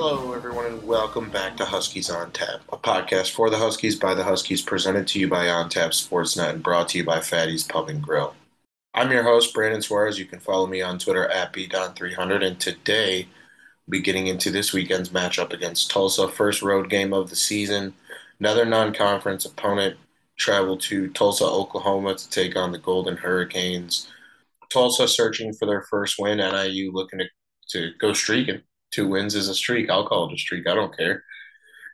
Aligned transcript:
Hello, 0.00 0.32
everyone, 0.32 0.64
and 0.66 0.86
welcome 0.86 1.28
back 1.28 1.56
to 1.56 1.64
Huskies 1.64 2.08
on 2.08 2.30
Tap, 2.30 2.60
a 2.72 2.76
podcast 2.76 3.32
for 3.32 3.50
the 3.50 3.56
Huskies 3.56 3.96
by 3.96 4.14
the 4.14 4.22
Huskies, 4.22 4.62
presented 4.62 5.08
to 5.08 5.18
you 5.18 5.26
by 5.26 5.48
On 5.48 5.68
Tap 5.68 5.90
Sportsnet 5.90 6.50
and 6.50 6.62
brought 6.62 6.90
to 6.90 6.98
you 6.98 7.04
by 7.04 7.18
Fatty's 7.18 7.64
Pub 7.64 7.88
and 7.88 8.00
Grill. 8.00 8.36
I'm 8.94 9.10
your 9.10 9.24
host, 9.24 9.52
Brandon 9.52 9.82
Suarez. 9.82 10.16
You 10.16 10.24
can 10.24 10.38
follow 10.38 10.68
me 10.68 10.82
on 10.82 11.00
Twitter 11.00 11.26
at 11.26 11.52
BDon300, 11.52 12.44
and 12.44 12.60
today 12.60 13.26
we'll 13.88 13.98
be 13.98 14.00
getting 14.00 14.28
into 14.28 14.52
this 14.52 14.72
weekend's 14.72 15.08
matchup 15.08 15.52
against 15.52 15.90
Tulsa, 15.90 16.28
first 16.28 16.62
road 16.62 16.88
game 16.88 17.12
of 17.12 17.28
the 17.28 17.34
season. 17.34 17.92
Another 18.38 18.64
non-conference 18.64 19.46
opponent 19.46 19.96
traveled 20.36 20.80
to 20.82 21.08
Tulsa, 21.08 21.44
Oklahoma 21.44 22.14
to 22.14 22.30
take 22.30 22.54
on 22.54 22.70
the 22.70 22.78
Golden 22.78 23.16
Hurricanes. 23.16 24.08
Tulsa 24.70 25.08
searching 25.08 25.52
for 25.54 25.66
their 25.66 25.82
first 25.82 26.20
win, 26.20 26.38
NIU 26.38 26.92
looking 26.92 27.18
to, 27.18 27.26
to 27.70 27.90
go 27.98 28.12
streaking 28.12 28.62
two 28.90 29.08
wins 29.08 29.34
is 29.34 29.48
a 29.48 29.54
streak. 29.54 29.90
I'll 29.90 30.06
call 30.06 30.28
it 30.28 30.34
a 30.34 30.38
streak. 30.38 30.68
I 30.68 30.74
don't 30.74 30.96
care. 30.96 31.24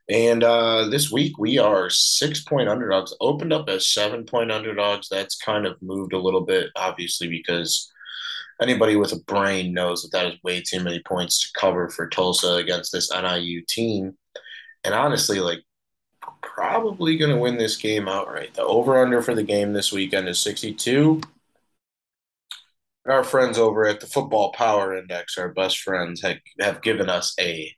And 0.09 0.45
uh, 0.45 0.89
this 0.89 1.11
week 1.11 1.39
we 1.39 1.59
are 1.59 1.89
six 1.89 2.43
point 2.43 2.69
underdogs. 2.69 3.15
Opened 3.21 3.53
up 3.53 3.69
as 3.69 3.89
seven 3.89 4.25
point 4.25 4.53
underdogs. 4.53 5.09
That's 5.09 5.37
kind 5.37 5.67
of 5.67 5.81
moved 5.81 6.13
a 6.13 6.19
little 6.19 6.43
bit, 6.43 6.71
obviously, 6.77 7.29
because 7.29 7.91
anybody 8.61 8.97
with 8.97 9.13
a 9.13 9.21
brain 9.21 9.73
knows 9.73 10.03
that 10.03 10.13
that 10.13 10.27
is 10.27 10.43
way 10.43 10.61
too 10.61 10.83
many 10.83 11.01
points 11.01 11.41
to 11.41 11.59
cover 11.59 11.89
for 11.89 12.09
Tulsa 12.09 12.55
against 12.55 12.93
this 12.93 13.11
NIU 13.11 13.63
team. 13.67 14.17
And 14.85 14.95
honestly, 14.95 15.41
like 15.41 15.61
probably 16.43 17.17
going 17.17 17.31
to 17.31 17.39
win 17.39 17.57
this 17.57 17.77
game 17.77 18.09
outright. 18.09 18.55
The 18.55 18.63
over 18.63 19.03
under 19.03 19.23
for 19.23 19.35
the 19.35 19.43
game 19.43 19.73
this 19.73 19.93
weekend 19.93 20.29
is 20.29 20.39
62 20.39 21.23
our 23.07 23.25
friends 23.25 23.59
over 23.59 23.87
at 23.87 24.01
the 24.01 24.07
Football 24.07 24.53
Power 24.53 24.97
Index, 24.97 25.37
our 25.37 25.51
best 25.51 25.81
friends, 25.81 26.23
have, 26.23 26.39
have 26.61 26.83
given 26.83 27.11
us 27.11 27.35
a 27.39 27.75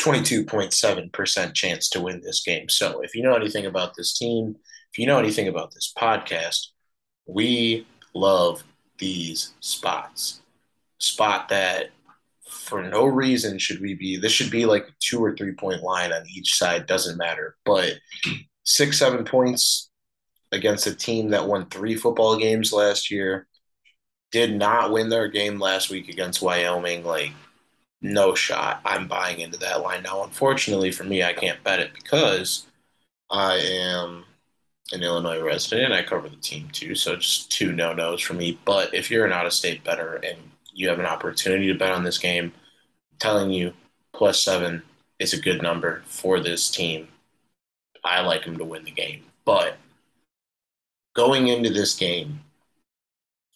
22.7% 0.00 1.54
chance 1.54 1.88
to 1.90 2.00
win 2.00 2.20
this 2.20 2.42
game. 2.42 2.68
So 2.68 3.00
if 3.00 3.14
you 3.14 3.22
know 3.22 3.34
anything 3.34 3.66
about 3.66 3.94
this 3.96 4.16
team, 4.16 4.56
if 4.90 4.98
you 4.98 5.06
know 5.06 5.18
anything 5.18 5.48
about 5.48 5.72
this 5.72 5.92
podcast, 5.96 6.68
we 7.26 7.86
love 8.14 8.64
these 8.98 9.52
spots. 9.60 10.40
Spot 10.98 11.48
that 11.48 11.90
for 12.48 12.82
no 12.82 13.06
reason 13.06 13.58
should 13.58 13.80
we 13.80 13.94
be 13.94 14.16
this 14.16 14.30
should 14.30 14.50
be 14.50 14.66
like 14.66 14.82
a 14.82 14.92
two 15.00 15.24
or 15.24 15.34
three 15.34 15.52
point 15.52 15.82
line 15.82 16.12
on 16.12 16.24
each 16.28 16.54
side, 16.54 16.86
doesn't 16.86 17.16
matter. 17.16 17.56
But 17.64 17.94
six, 18.64 18.98
seven 18.98 19.24
points 19.24 19.90
against 20.52 20.86
a 20.86 20.94
team 20.94 21.30
that 21.30 21.46
won 21.46 21.66
three 21.66 21.96
football 21.96 22.36
games 22.36 22.72
last 22.72 23.10
year 23.10 23.46
did 24.32 24.56
not 24.56 24.90
win 24.90 25.08
their 25.10 25.28
game 25.28 25.60
last 25.60 25.90
week 25.90 26.08
against 26.08 26.42
Wyoming. 26.42 27.04
Like, 27.04 27.32
no 28.00 28.34
shot. 28.34 28.80
I'm 28.84 29.06
buying 29.06 29.40
into 29.40 29.58
that 29.58 29.82
line 29.82 30.02
now. 30.02 30.24
Unfortunately 30.24 30.90
for 30.90 31.04
me, 31.04 31.22
I 31.22 31.32
can't 31.32 31.62
bet 31.62 31.78
it 31.78 31.94
because 31.94 32.66
I 33.30 33.56
am 33.56 34.24
an 34.92 35.02
Illinois 35.02 35.40
resident 35.40 35.86
and 35.86 35.94
I 35.94 36.02
cover 36.02 36.28
the 36.28 36.36
team 36.36 36.68
too. 36.72 36.94
So 36.94 37.16
just 37.16 37.52
two 37.52 37.72
no 37.72 37.92
nos 37.94 38.20
for 38.20 38.34
me. 38.34 38.58
But 38.64 38.92
if 38.92 39.10
you're 39.10 39.24
an 39.24 39.32
out 39.32 39.46
of 39.46 39.52
state 39.52 39.84
better 39.84 40.16
and 40.16 40.38
you 40.74 40.88
have 40.88 40.98
an 40.98 41.06
opportunity 41.06 41.68
to 41.68 41.78
bet 41.78 41.92
on 41.92 42.02
this 42.02 42.18
game, 42.18 42.52
I'm 43.12 43.18
telling 43.18 43.50
you 43.50 43.72
plus 44.12 44.42
seven 44.42 44.82
is 45.18 45.32
a 45.32 45.40
good 45.40 45.62
number 45.62 46.02
for 46.06 46.40
this 46.40 46.70
team. 46.70 47.08
I 48.04 48.20
like 48.22 48.44
them 48.44 48.58
to 48.58 48.64
win 48.64 48.84
the 48.84 48.90
game. 48.90 49.22
But 49.44 49.76
going 51.14 51.48
into 51.48 51.70
this 51.70 51.94
game, 51.94 52.40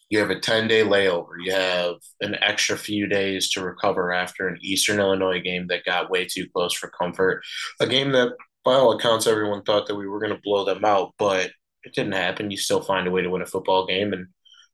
you 0.09 0.19
have 0.19 0.29
a 0.29 0.39
10 0.39 0.67
day 0.67 0.83
layover. 0.83 1.33
You 1.43 1.53
have 1.53 1.95
an 2.21 2.35
extra 2.41 2.77
few 2.77 3.07
days 3.07 3.49
to 3.51 3.63
recover 3.63 4.13
after 4.13 4.47
an 4.47 4.57
Eastern 4.61 4.99
Illinois 4.99 5.41
game 5.41 5.67
that 5.67 5.85
got 5.85 6.09
way 6.09 6.25
too 6.25 6.47
close 6.53 6.73
for 6.73 6.89
comfort. 6.89 7.43
A 7.79 7.87
game 7.87 8.11
that, 8.13 8.33
by 8.63 8.73
all 8.73 8.93
accounts, 8.93 9.27
everyone 9.27 9.63
thought 9.63 9.87
that 9.87 9.95
we 9.95 10.07
were 10.07 10.19
going 10.19 10.33
to 10.33 10.41
blow 10.43 10.65
them 10.65 10.85
out, 10.85 11.13
but 11.17 11.51
it 11.83 11.93
didn't 11.93 12.13
happen. 12.13 12.51
You 12.51 12.57
still 12.57 12.81
find 12.81 13.07
a 13.07 13.11
way 13.11 13.21
to 13.21 13.29
win 13.29 13.41
a 13.41 13.45
football 13.45 13.85
game. 13.85 14.13
And 14.13 14.27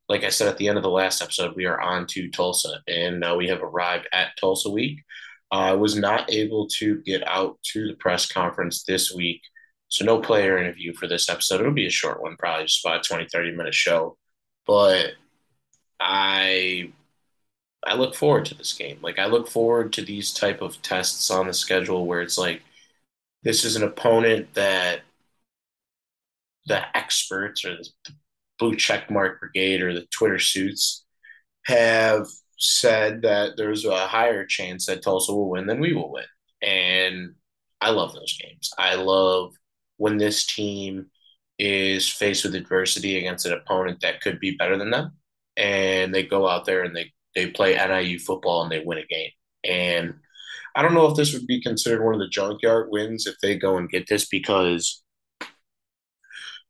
like 0.08 0.24
I 0.24 0.28
said 0.28 0.48
at 0.48 0.58
the 0.58 0.68
end 0.68 0.76
of 0.76 0.82
the 0.82 0.90
last 0.90 1.22
episode, 1.22 1.56
we 1.56 1.64
are 1.64 1.80
on 1.80 2.06
to 2.08 2.30
Tulsa, 2.30 2.80
and 2.86 3.24
uh, 3.24 3.34
we 3.36 3.48
have 3.48 3.62
arrived 3.62 4.08
at 4.12 4.36
Tulsa 4.38 4.70
week. 4.70 5.00
I 5.50 5.70
uh, 5.70 5.76
was 5.76 5.96
not 5.96 6.32
able 6.32 6.66
to 6.78 7.00
get 7.02 7.26
out 7.26 7.58
to 7.72 7.86
the 7.86 7.94
press 7.94 8.26
conference 8.26 8.82
this 8.84 9.12
week. 9.12 9.40
So 9.88 10.04
no 10.04 10.20
player 10.20 10.58
interview 10.58 10.92
for 10.94 11.06
this 11.06 11.28
episode. 11.28 11.60
It'll 11.60 11.72
be 11.72 11.86
a 11.86 11.90
short 11.90 12.20
one, 12.20 12.36
probably 12.36 12.64
just 12.64 12.84
about 12.84 13.06
a 13.06 13.08
20, 13.08 13.28
30 13.32 13.52
minute 13.52 13.74
show. 13.74 14.16
But 14.66 15.12
I 16.00 16.92
I 17.86 17.94
look 17.94 18.14
forward 18.14 18.46
to 18.46 18.54
this 18.54 18.72
game. 18.72 18.98
Like 19.02 19.18
I 19.18 19.26
look 19.26 19.48
forward 19.48 19.92
to 19.94 20.02
these 20.02 20.32
type 20.32 20.62
of 20.62 20.80
tests 20.82 21.30
on 21.30 21.46
the 21.46 21.54
schedule 21.54 22.06
where 22.06 22.22
it's 22.22 22.38
like 22.38 22.62
this 23.42 23.64
is 23.64 23.76
an 23.76 23.82
opponent 23.82 24.54
that 24.54 25.02
the 26.66 26.96
experts 26.96 27.64
or 27.64 27.76
the 27.76 27.88
blue 28.58 28.76
check 28.76 29.10
mark 29.10 29.40
brigade 29.40 29.82
or 29.82 29.92
the 29.92 30.06
Twitter 30.06 30.38
suits 30.38 31.04
have 31.66 32.26
said 32.58 33.22
that 33.22 33.56
there's 33.56 33.84
a 33.84 34.06
higher 34.06 34.46
chance 34.46 34.86
that 34.86 35.02
Tulsa 35.02 35.32
will 35.32 35.50
win 35.50 35.66
than 35.66 35.80
we 35.80 35.92
will 35.92 36.10
win. 36.12 36.24
And 36.62 37.34
I 37.80 37.90
love 37.90 38.14
those 38.14 38.38
games. 38.38 38.70
I 38.78 38.94
love 38.94 39.54
when 39.98 40.16
this 40.16 40.46
team 40.46 41.06
is 41.58 42.08
faced 42.08 42.44
with 42.44 42.54
adversity 42.54 43.18
against 43.18 43.46
an 43.46 43.52
opponent 43.52 44.00
that 44.00 44.20
could 44.20 44.40
be 44.40 44.56
better 44.56 44.78
than 44.78 44.90
them 44.90 45.12
and 45.56 46.14
they 46.14 46.22
go 46.24 46.48
out 46.48 46.64
there 46.64 46.82
and 46.82 46.94
they 46.96 47.12
they 47.34 47.48
play 47.48 47.74
NIU 47.74 48.18
football 48.18 48.62
and 48.62 48.70
they 48.70 48.80
win 48.80 48.98
a 48.98 49.06
game. 49.06 49.30
And 49.64 50.14
I 50.76 50.82
don't 50.82 50.94
know 50.94 51.06
if 51.06 51.16
this 51.16 51.32
would 51.32 51.46
be 51.46 51.60
considered 51.62 52.04
one 52.04 52.14
of 52.14 52.20
the 52.20 52.28
junkyard 52.28 52.88
wins 52.90 53.26
if 53.26 53.36
they 53.42 53.56
go 53.56 53.76
and 53.76 53.88
get 53.88 54.08
this 54.08 54.26
because 54.26 55.02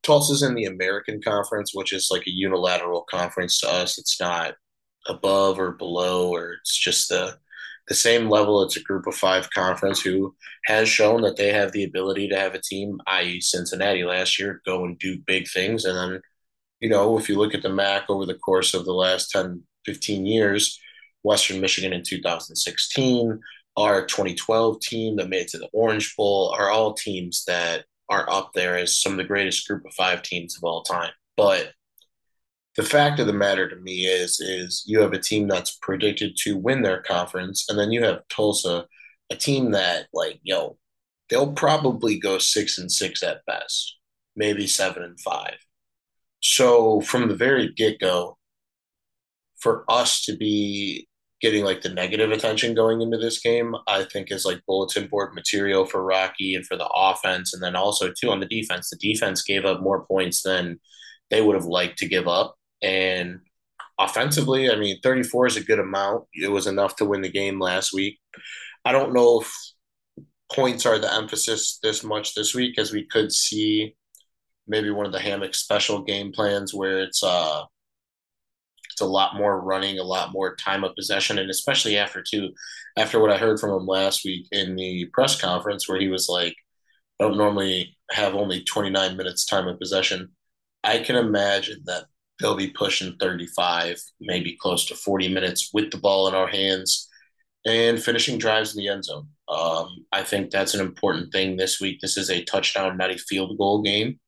Tulsa's 0.02 0.42
in 0.42 0.54
the 0.54 0.66
American 0.66 1.20
Conference, 1.22 1.74
which 1.74 1.92
is 1.92 2.08
like 2.10 2.26
a 2.26 2.30
unilateral 2.30 3.04
conference 3.10 3.58
to 3.60 3.68
us. 3.70 3.98
It's 3.98 4.20
not 4.20 4.54
above 5.06 5.58
or 5.58 5.72
below, 5.72 6.30
or 6.30 6.52
it's 6.52 6.76
just 6.76 7.08
the 7.08 7.38
the 7.88 7.94
same 7.94 8.30
level. 8.30 8.62
It's 8.62 8.76
a 8.76 8.82
group 8.82 9.06
of 9.06 9.14
five 9.14 9.50
conference 9.50 10.00
who 10.00 10.34
has 10.66 10.88
shown 10.88 11.22
that 11.22 11.36
they 11.36 11.52
have 11.52 11.72
the 11.72 11.84
ability 11.84 12.28
to 12.28 12.38
have 12.38 12.54
a 12.54 12.60
team, 12.60 12.98
i.e., 13.06 13.40
Cincinnati 13.40 14.04
last 14.04 14.38
year, 14.38 14.62
go 14.64 14.84
and 14.84 14.98
do 14.98 15.18
big 15.26 15.48
things 15.48 15.84
and 15.84 15.96
then 15.96 16.22
you 16.84 16.90
know, 16.90 17.16
if 17.16 17.30
you 17.30 17.38
look 17.38 17.54
at 17.54 17.62
the 17.62 17.70
MAC 17.70 18.10
over 18.10 18.26
the 18.26 18.34
course 18.34 18.74
of 18.74 18.84
the 18.84 18.92
last 18.92 19.30
10, 19.30 19.62
15 19.86 20.26
years, 20.26 20.78
Western 21.22 21.58
Michigan 21.58 21.94
in 21.94 22.02
2016, 22.02 23.40
our 23.78 24.04
2012 24.04 24.80
team 24.80 25.16
that 25.16 25.30
made 25.30 25.40
it 25.40 25.48
to 25.48 25.56
the 25.56 25.70
Orange 25.72 26.14
Bowl 26.14 26.54
are 26.58 26.68
all 26.68 26.92
teams 26.92 27.42
that 27.46 27.86
are 28.10 28.30
up 28.30 28.50
there 28.52 28.76
as 28.76 29.00
some 29.00 29.12
of 29.12 29.16
the 29.16 29.24
greatest 29.24 29.66
group 29.66 29.86
of 29.86 29.94
five 29.94 30.20
teams 30.20 30.58
of 30.58 30.62
all 30.62 30.82
time. 30.82 31.12
But 31.38 31.72
the 32.76 32.82
fact 32.82 33.18
of 33.18 33.26
the 33.26 33.32
matter 33.32 33.66
to 33.66 33.76
me 33.76 34.04
is, 34.04 34.38
is 34.38 34.84
you 34.86 35.00
have 35.00 35.14
a 35.14 35.18
team 35.18 35.48
that's 35.48 35.78
predicted 35.80 36.36
to 36.42 36.58
win 36.58 36.82
their 36.82 37.00
conference, 37.00 37.64
and 37.70 37.78
then 37.78 37.92
you 37.92 38.04
have 38.04 38.28
Tulsa, 38.28 38.84
a 39.30 39.36
team 39.36 39.70
that 39.70 40.08
like, 40.12 40.38
yo, 40.42 40.76
they'll 41.30 41.54
probably 41.54 42.18
go 42.18 42.36
six 42.36 42.76
and 42.76 42.92
six 42.92 43.22
at 43.22 43.46
best, 43.46 43.96
maybe 44.36 44.66
seven 44.66 45.02
and 45.02 45.18
five. 45.18 45.54
So 46.46 47.00
from 47.00 47.28
the 47.28 47.34
very 47.34 47.72
get 47.72 47.98
go, 47.98 48.36
for 49.56 49.82
us 49.88 50.22
to 50.26 50.36
be 50.36 51.08
getting 51.40 51.64
like 51.64 51.80
the 51.80 51.88
negative 51.88 52.30
attention 52.32 52.74
going 52.74 53.00
into 53.00 53.16
this 53.16 53.40
game, 53.40 53.74
I 53.86 54.04
think 54.04 54.30
is 54.30 54.44
like 54.44 54.60
bulletin 54.66 55.06
board 55.06 55.34
material 55.34 55.86
for 55.86 56.04
Rocky 56.04 56.54
and 56.54 56.66
for 56.66 56.76
the 56.76 56.86
offense. 56.86 57.54
And 57.54 57.62
then 57.62 57.74
also, 57.74 58.12
too, 58.12 58.30
on 58.30 58.40
the 58.40 58.46
defense, 58.46 58.90
the 58.90 58.98
defense 58.98 59.42
gave 59.42 59.64
up 59.64 59.80
more 59.80 60.04
points 60.04 60.42
than 60.42 60.78
they 61.30 61.40
would 61.40 61.54
have 61.54 61.64
liked 61.64 61.96
to 62.00 62.08
give 62.08 62.28
up. 62.28 62.56
And 62.82 63.40
offensively, 63.98 64.70
I 64.70 64.76
mean, 64.76 64.98
34 65.02 65.46
is 65.46 65.56
a 65.56 65.64
good 65.64 65.78
amount. 65.78 66.24
It 66.34 66.50
was 66.50 66.66
enough 66.66 66.96
to 66.96 67.06
win 67.06 67.22
the 67.22 67.30
game 67.30 67.58
last 67.58 67.94
week. 67.94 68.18
I 68.84 68.92
don't 68.92 69.14
know 69.14 69.40
if 69.40 69.50
points 70.52 70.84
are 70.84 70.98
the 70.98 71.12
emphasis 71.12 71.78
this 71.82 72.04
much 72.04 72.34
this 72.34 72.54
week, 72.54 72.78
as 72.78 72.92
we 72.92 73.06
could 73.06 73.32
see 73.32 73.96
maybe 74.66 74.90
one 74.90 75.06
of 75.06 75.12
the 75.12 75.20
hammock 75.20 75.54
special 75.54 76.02
game 76.02 76.32
plans 76.32 76.74
where 76.74 77.00
it's 77.00 77.22
uh 77.22 77.64
it's 78.94 79.00
a 79.00 79.06
lot 79.06 79.34
more 79.34 79.60
running, 79.60 79.98
a 79.98 80.04
lot 80.04 80.32
more 80.32 80.54
time 80.54 80.84
of 80.84 80.94
possession, 80.94 81.38
and 81.38 81.50
especially 81.50 81.98
after 81.98 82.22
two, 82.22 82.50
after 82.96 83.18
what 83.18 83.30
I 83.30 83.38
heard 83.38 83.58
from 83.58 83.70
him 83.70 83.86
last 83.86 84.24
week 84.24 84.46
in 84.52 84.76
the 84.76 85.06
press 85.06 85.40
conference 85.40 85.88
where 85.88 85.98
he 85.98 86.08
was 86.08 86.28
like, 86.28 86.54
I 87.18 87.24
don't 87.24 87.36
normally 87.36 87.96
have 88.12 88.34
only 88.34 88.62
29 88.62 89.16
minutes 89.16 89.44
time 89.46 89.66
of 89.66 89.80
possession. 89.80 90.30
I 90.84 90.98
can 90.98 91.16
imagine 91.16 91.82
that 91.86 92.04
they'll 92.40 92.56
be 92.56 92.70
pushing 92.70 93.16
35, 93.18 94.00
maybe 94.20 94.56
close 94.60 94.86
to 94.86 94.94
40 94.94 95.28
minutes 95.34 95.70
with 95.72 95.90
the 95.90 95.98
ball 95.98 96.28
in 96.28 96.34
our 96.34 96.48
hands 96.48 97.08
and 97.66 98.00
finishing 98.00 98.38
drives 98.38 98.76
in 98.76 98.82
the 98.82 98.88
end 98.88 99.04
zone. 99.04 99.28
Um, 99.48 100.04
I 100.12 100.22
think 100.22 100.50
that's 100.50 100.74
an 100.74 100.80
important 100.80 101.32
thing 101.32 101.56
this 101.56 101.80
week. 101.80 102.00
This 102.00 102.16
is 102.16 102.30
a 102.30 102.44
touchdown, 102.44 102.96
not 102.96 103.10
a 103.10 103.18
field 103.18 103.58
goal 103.58 103.82
game. 103.82 104.20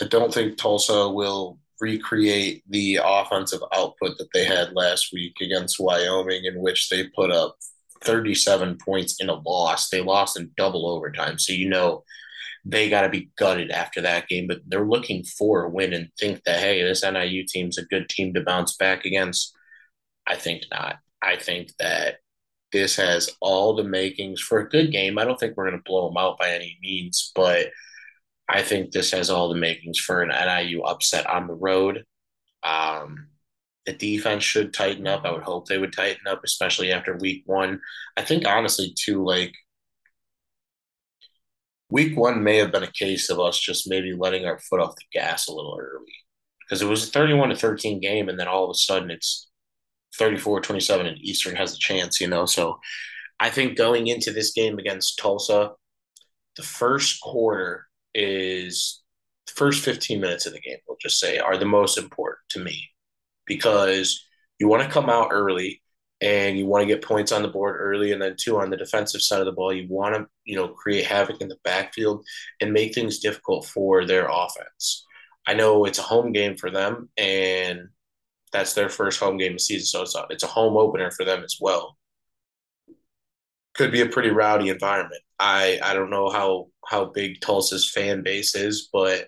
I 0.00 0.06
don't 0.06 0.32
think 0.32 0.56
Tulsa 0.56 1.08
will 1.08 1.58
recreate 1.80 2.62
the 2.68 3.00
offensive 3.02 3.60
output 3.72 4.18
that 4.18 4.28
they 4.32 4.44
had 4.44 4.74
last 4.74 5.12
week 5.12 5.34
against 5.40 5.80
Wyoming, 5.80 6.44
in 6.44 6.60
which 6.60 6.88
they 6.88 7.08
put 7.08 7.30
up 7.30 7.56
37 8.02 8.78
points 8.84 9.16
in 9.20 9.28
a 9.28 9.34
loss. 9.34 9.88
They 9.88 10.00
lost 10.00 10.38
in 10.38 10.50
double 10.56 10.88
overtime. 10.88 11.38
So, 11.38 11.52
you 11.52 11.68
know, 11.68 12.04
they 12.64 12.90
got 12.90 13.02
to 13.02 13.08
be 13.08 13.30
gutted 13.38 13.70
after 13.70 14.00
that 14.02 14.28
game, 14.28 14.46
but 14.46 14.60
they're 14.66 14.86
looking 14.86 15.24
for 15.24 15.64
a 15.64 15.70
win 15.70 15.92
and 15.92 16.10
think 16.18 16.42
that, 16.44 16.60
hey, 16.60 16.82
this 16.82 17.02
NIU 17.02 17.44
team's 17.46 17.78
a 17.78 17.84
good 17.84 18.08
team 18.08 18.34
to 18.34 18.42
bounce 18.42 18.76
back 18.76 19.04
against. 19.04 19.54
I 20.26 20.36
think 20.36 20.64
not. 20.70 20.98
I 21.22 21.36
think 21.36 21.72
that 21.78 22.16
this 22.72 22.96
has 22.96 23.30
all 23.40 23.74
the 23.74 23.84
makings 23.84 24.40
for 24.40 24.58
a 24.58 24.68
good 24.68 24.92
game. 24.92 25.18
I 25.18 25.24
don't 25.24 25.40
think 25.40 25.56
we're 25.56 25.70
going 25.70 25.82
to 25.82 25.88
blow 25.88 26.08
them 26.08 26.18
out 26.18 26.38
by 26.38 26.50
any 26.50 26.78
means, 26.82 27.32
but 27.34 27.68
I 28.48 28.62
think 28.62 28.92
this 28.92 29.10
has 29.12 29.30
all 29.30 29.48
the 29.48 29.54
makings 29.54 29.98
for 29.98 30.22
an 30.22 30.30
NIU 30.30 30.82
upset 30.82 31.26
on 31.26 31.46
the 31.46 31.54
road. 31.54 32.04
Um, 32.62 33.28
the 33.86 33.92
defense 33.92 34.44
should 34.44 34.74
tighten 34.74 35.06
up. 35.06 35.24
I 35.24 35.32
would 35.32 35.42
hope 35.42 35.66
they 35.66 35.78
would 35.78 35.92
tighten 35.92 36.26
up, 36.26 36.42
especially 36.44 36.92
after 36.92 37.16
week 37.16 37.42
one. 37.46 37.80
I 38.16 38.22
think 38.22 38.46
honestly, 38.46 38.94
too, 38.96 39.24
like 39.24 39.54
week 41.90 42.16
one 42.16 42.42
may 42.42 42.56
have 42.56 42.72
been 42.72 42.82
a 42.82 42.92
case 42.92 43.30
of 43.30 43.40
us 43.40 43.58
just 43.58 43.88
maybe 43.88 44.12
letting 44.12 44.44
our 44.44 44.58
foot 44.58 44.80
off 44.80 44.96
the 44.96 45.04
gas 45.18 45.48
a 45.48 45.52
little 45.52 45.78
early 45.80 46.12
because 46.60 46.82
it 46.82 46.86
was 46.86 47.08
a 47.08 47.10
31 47.10 47.50
to 47.50 47.56
13 47.56 48.00
game, 48.00 48.28
and 48.28 48.38
then 48.38 48.48
all 48.48 48.64
of 48.64 48.70
a 48.70 48.74
sudden 48.74 49.10
it's 49.10 49.48
34 50.18 50.60
27 50.60 51.06
and 51.06 51.18
Eastern 51.18 51.56
has 51.56 51.74
a 51.74 51.78
chance, 51.78 52.20
you 52.20 52.28
know. 52.28 52.46
So 52.46 52.78
I 53.40 53.50
think 53.50 53.76
going 53.76 54.06
into 54.08 54.32
this 54.32 54.52
game 54.52 54.78
against 54.78 55.18
Tulsa, 55.18 55.72
the 56.56 56.62
first 56.62 57.20
quarter 57.20 57.87
is 58.18 59.02
the 59.46 59.52
first 59.52 59.84
15 59.84 60.20
minutes 60.20 60.46
of 60.46 60.52
the 60.52 60.60
game, 60.60 60.78
we'll 60.86 60.98
just 61.00 61.20
say, 61.20 61.38
are 61.38 61.56
the 61.56 61.64
most 61.64 61.98
important 61.98 62.40
to 62.50 62.60
me. 62.60 62.90
Because 63.46 64.26
you 64.58 64.68
want 64.68 64.82
to 64.82 64.90
come 64.90 65.08
out 65.08 65.28
early 65.30 65.80
and 66.20 66.58
you 66.58 66.66
want 66.66 66.82
to 66.82 66.92
get 66.92 67.02
points 67.02 67.30
on 67.30 67.42
the 67.42 67.48
board 67.48 67.76
early 67.78 68.12
and 68.12 68.20
then 68.20 68.34
two 68.36 68.58
on 68.58 68.70
the 68.70 68.76
defensive 68.76 69.22
side 69.22 69.38
of 69.38 69.46
the 69.46 69.52
ball 69.52 69.72
you 69.72 69.86
want 69.88 70.16
to 70.16 70.26
you 70.44 70.56
know 70.56 70.66
create 70.68 71.06
havoc 71.06 71.40
in 71.40 71.48
the 71.48 71.56
backfield 71.62 72.24
and 72.60 72.72
make 72.72 72.92
things 72.92 73.20
difficult 73.20 73.66
for 73.66 74.04
their 74.04 74.28
offense. 74.28 75.06
I 75.46 75.54
know 75.54 75.84
it's 75.84 76.00
a 76.00 76.02
home 76.02 76.32
game 76.32 76.56
for 76.56 76.70
them 76.70 77.08
and 77.16 77.88
that's 78.52 78.74
their 78.74 78.88
first 78.88 79.20
home 79.20 79.36
game 79.36 79.54
of 79.54 79.60
season 79.60 79.86
so 79.86 80.02
it's 80.02 80.16
a, 80.16 80.26
it's 80.30 80.42
a 80.42 80.48
home 80.48 80.76
opener 80.76 81.10
for 81.12 81.24
them 81.24 81.44
as 81.44 81.56
well 81.60 81.96
could 83.78 83.92
be 83.92 84.02
a 84.02 84.06
pretty 84.08 84.30
rowdy 84.30 84.68
environment 84.68 85.22
i 85.38 85.80
i 85.82 85.94
don't 85.94 86.10
know 86.10 86.28
how 86.28 86.66
how 86.86 87.06
big 87.06 87.40
tulsa's 87.40 87.90
fan 87.90 88.22
base 88.22 88.54
is 88.54 88.90
but 88.92 89.26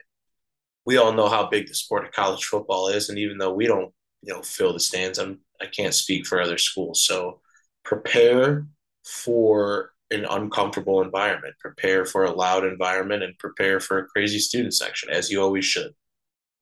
we 0.87 0.99
all 0.99 1.12
know 1.12 1.29
how 1.29 1.49
big 1.49 1.69
the 1.69 1.75
sport 1.75 2.05
of 2.05 2.12
college 2.12 2.44
football 2.44 2.88
is 2.88 3.08
and 3.08 3.19
even 3.19 3.38
though 3.38 3.55
we 3.55 3.67
don't 3.67 3.93
you 4.23 4.32
know 4.32 4.43
fill 4.43 4.73
the 4.73 4.81
stands. 4.81 5.19
I'm 5.19 5.41
I 5.61 5.67
can't 5.67 5.94
speak 5.94 6.26
for 6.26 6.41
other 6.41 6.58
schools, 6.58 7.05
so 7.05 7.41
prepare 7.85 8.67
for 9.05 9.93
an 10.11 10.25
uncomfortable 10.25 11.02
environment, 11.02 11.55
prepare 11.61 12.05
for 12.05 12.25
a 12.25 12.32
loud 12.32 12.64
environment, 12.64 13.23
and 13.23 13.38
prepare 13.38 13.81
for 13.81 13.99
a 13.99 14.06
crazy 14.06 14.38
student 14.38 14.75
section 14.75 15.11
as 15.11 15.31
you 15.31 15.41
always 15.43 15.64
should. 15.64 15.93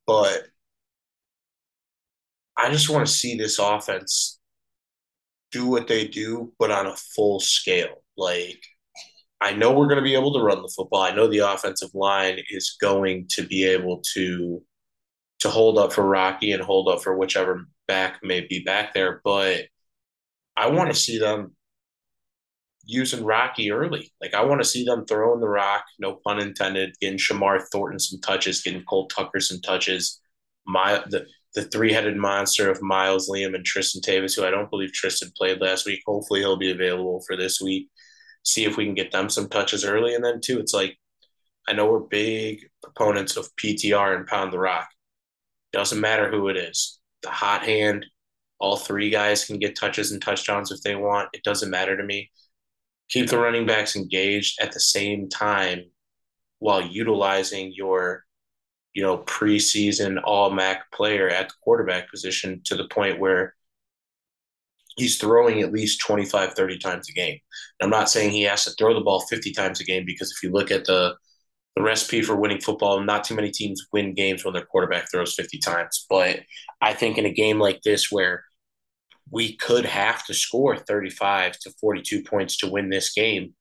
But 0.06 0.48
I 2.56 2.70
just 2.70 2.90
want 2.90 3.06
to 3.06 3.12
see 3.12 3.36
this 3.36 3.58
offense 3.58 4.37
do 5.52 5.66
what 5.66 5.88
they 5.88 6.06
do, 6.06 6.52
but 6.58 6.70
on 6.70 6.86
a 6.86 6.96
full 6.96 7.40
scale. 7.40 8.02
Like, 8.16 8.62
I 9.40 9.52
know 9.52 9.72
we're 9.72 9.86
going 9.86 9.96
to 9.96 10.02
be 10.02 10.14
able 10.14 10.34
to 10.34 10.42
run 10.42 10.62
the 10.62 10.72
football. 10.74 11.02
I 11.02 11.14
know 11.14 11.26
the 11.28 11.38
offensive 11.38 11.90
line 11.94 12.38
is 12.50 12.76
going 12.80 13.26
to 13.30 13.42
be 13.44 13.64
able 13.64 14.02
to 14.14 14.62
to 15.40 15.50
hold 15.50 15.78
up 15.78 15.92
for 15.92 16.04
Rocky 16.04 16.50
and 16.50 16.62
hold 16.62 16.88
up 16.88 17.00
for 17.00 17.16
whichever 17.16 17.68
back 17.86 18.18
may 18.24 18.40
be 18.40 18.64
back 18.64 18.92
there. 18.92 19.20
But 19.22 19.66
I 20.56 20.68
want 20.68 20.90
to 20.90 20.96
see 20.96 21.18
them 21.18 21.54
using 22.84 23.24
Rocky 23.24 23.70
early. 23.70 24.10
Like 24.20 24.34
I 24.34 24.44
want 24.44 24.60
to 24.60 24.68
see 24.68 24.84
them 24.84 25.06
throwing 25.06 25.40
the 25.40 25.48
rock, 25.48 25.84
no 26.00 26.18
pun 26.26 26.40
intended, 26.40 26.96
getting 27.00 27.18
Shamar 27.18 27.62
Thornton 27.70 28.00
some 28.00 28.20
touches, 28.20 28.62
getting 28.62 28.82
Cole 28.84 29.06
Tucker 29.08 29.40
some 29.40 29.60
touches. 29.60 30.20
My 30.66 31.04
the 31.08 31.26
the 31.58 31.68
three 31.70 31.92
headed 31.92 32.16
monster 32.16 32.70
of 32.70 32.80
Miles 32.80 33.28
Liam 33.28 33.56
and 33.56 33.64
Tristan 33.64 34.00
Tavis, 34.00 34.36
who 34.36 34.46
I 34.46 34.50
don't 34.50 34.70
believe 34.70 34.92
Tristan 34.92 35.32
played 35.36 35.60
last 35.60 35.86
week. 35.86 36.00
Hopefully 36.06 36.38
he'll 36.38 36.56
be 36.56 36.70
available 36.70 37.20
for 37.26 37.36
this 37.36 37.60
week. 37.60 37.88
See 38.44 38.64
if 38.64 38.76
we 38.76 38.84
can 38.84 38.94
get 38.94 39.10
them 39.10 39.28
some 39.28 39.48
touches 39.48 39.84
early. 39.84 40.14
And 40.14 40.24
then 40.24 40.40
too, 40.40 40.60
it's 40.60 40.72
like 40.72 40.96
I 41.66 41.72
know 41.72 41.90
we're 41.90 41.98
big 41.98 42.60
proponents 42.80 43.36
of 43.36 43.48
PTR 43.60 44.16
and 44.16 44.26
pound 44.28 44.52
the 44.52 44.58
rock. 44.60 44.88
Doesn't 45.72 46.00
matter 46.00 46.30
who 46.30 46.46
it 46.48 46.56
is. 46.56 47.00
The 47.22 47.30
hot 47.30 47.64
hand, 47.64 48.06
all 48.60 48.76
three 48.76 49.10
guys 49.10 49.44
can 49.44 49.58
get 49.58 49.76
touches 49.76 50.12
and 50.12 50.22
touchdowns 50.22 50.70
if 50.70 50.80
they 50.82 50.94
want. 50.94 51.30
It 51.32 51.42
doesn't 51.42 51.70
matter 51.70 51.96
to 51.96 52.04
me. 52.04 52.30
Keep 53.08 53.30
the 53.30 53.38
running 53.38 53.66
backs 53.66 53.96
engaged 53.96 54.60
at 54.62 54.70
the 54.70 54.80
same 54.80 55.28
time 55.28 55.90
while 56.60 56.80
utilizing 56.80 57.72
your, 57.74 58.24
you 58.94 59.02
know, 59.02 59.18
preseason 59.18 60.20
all 60.24 60.50
MAC 60.50 60.90
player 60.92 61.28
at 61.28 61.48
the 61.48 61.54
quarterback 61.62 62.10
position 62.10 62.60
to 62.64 62.76
the 62.76 62.88
point 62.88 63.18
where 63.18 63.54
he's 64.96 65.18
throwing 65.18 65.60
at 65.60 65.72
least 65.72 66.00
25, 66.00 66.54
30 66.54 66.78
times 66.78 67.08
a 67.08 67.12
game. 67.12 67.38
I'm 67.80 67.90
not 67.90 68.10
saying 68.10 68.30
he 68.30 68.42
has 68.42 68.64
to 68.64 68.72
throw 68.72 68.94
the 68.94 69.00
ball 69.00 69.20
50 69.20 69.52
times 69.52 69.80
a 69.80 69.84
game 69.84 70.04
because 70.04 70.32
if 70.32 70.42
you 70.42 70.50
look 70.50 70.70
at 70.70 70.84
the 70.84 71.14
the 71.78 71.84
recipe 71.84 72.22
for 72.22 72.34
winning 72.34 72.60
football. 72.60 73.00
Not 73.00 73.22
too 73.22 73.36
many 73.36 73.52
teams 73.52 73.86
win 73.92 74.12
games 74.12 74.44
when 74.44 74.52
their 74.52 74.64
quarterback 74.64 75.10
throws 75.10 75.34
50 75.34 75.58
times. 75.58 76.06
But 76.10 76.40
I 76.80 76.92
think 76.92 77.18
in 77.18 77.24
a 77.24 77.32
game 77.32 77.60
like 77.60 77.82
this 77.82 78.10
where 78.10 78.44
we 79.30 79.56
could 79.56 79.84
have 79.84 80.26
to 80.26 80.34
score 80.34 80.76
35 80.76 81.58
to 81.60 81.70
42 81.80 82.24
points 82.24 82.56
to 82.58 82.70
win 82.70 82.90
this 82.90 83.12
game, 83.12 83.54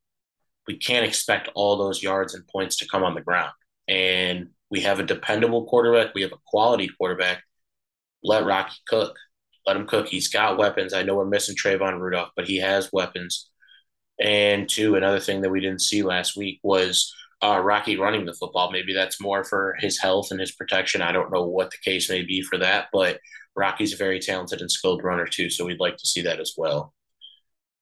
we 0.67 0.77
can't 0.77 1.05
expect 1.05 1.49
all 1.53 1.77
those 1.77 2.01
yards 2.01 2.33
and 2.33 2.47
points 2.47 2.77
to 2.77 2.87
come 2.87 3.03
on 3.03 3.13
the 3.13 3.21
ground. 3.21 3.51
And 3.87 4.49
we 4.69 4.81
have 4.81 4.99
a 4.99 5.03
dependable 5.03 5.65
quarterback. 5.65 6.13
We 6.13 6.21
have 6.23 6.33
a 6.33 6.41
quality 6.47 6.89
quarterback. 6.97 7.43
Let 8.23 8.45
Rocky 8.45 8.75
cook. 8.87 9.15
Let 9.65 9.77
him 9.77 9.87
cook. 9.87 10.07
He's 10.07 10.29
got 10.29 10.57
weapons. 10.57 10.93
I 10.93 11.03
know 11.03 11.15
we're 11.15 11.25
missing 11.25 11.55
Trayvon 11.55 11.99
Rudolph, 11.99 12.31
but 12.35 12.47
he 12.47 12.57
has 12.57 12.89
weapons. 12.91 13.49
And 14.19 14.67
two, 14.67 14.95
another 14.95 15.19
thing 15.19 15.41
that 15.41 15.49
we 15.49 15.61
didn't 15.61 15.81
see 15.81 16.03
last 16.03 16.35
week 16.35 16.59
was– 16.63 17.13
uh, 17.41 17.61
Rocky 17.63 17.97
running 17.97 18.25
the 18.25 18.33
football. 18.33 18.71
Maybe 18.71 18.93
that's 18.93 19.21
more 19.21 19.43
for 19.43 19.75
his 19.79 19.99
health 19.99 20.29
and 20.31 20.39
his 20.39 20.51
protection. 20.51 21.01
I 21.01 21.11
don't 21.11 21.31
know 21.31 21.45
what 21.45 21.71
the 21.71 21.77
case 21.77 22.09
may 22.09 22.23
be 22.23 22.41
for 22.41 22.57
that, 22.57 22.87
but 22.91 23.19
Rocky's 23.55 23.93
a 23.93 23.97
very 23.97 24.19
talented 24.19 24.61
and 24.61 24.71
skilled 24.71 25.03
runner 25.03 25.27
too, 25.27 25.49
so 25.49 25.65
we'd 25.65 25.79
like 25.79 25.97
to 25.97 26.07
see 26.07 26.21
that 26.21 26.39
as 26.39 26.53
well. 26.57 26.93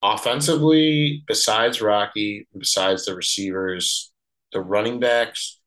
Offensively, 0.02 1.24
besides 1.26 1.80
Rocky, 1.80 2.46
besides 2.56 3.06
the 3.06 3.14
receivers, 3.14 4.12
the 4.52 4.60
running 4.60 5.00
backs, 5.00 5.58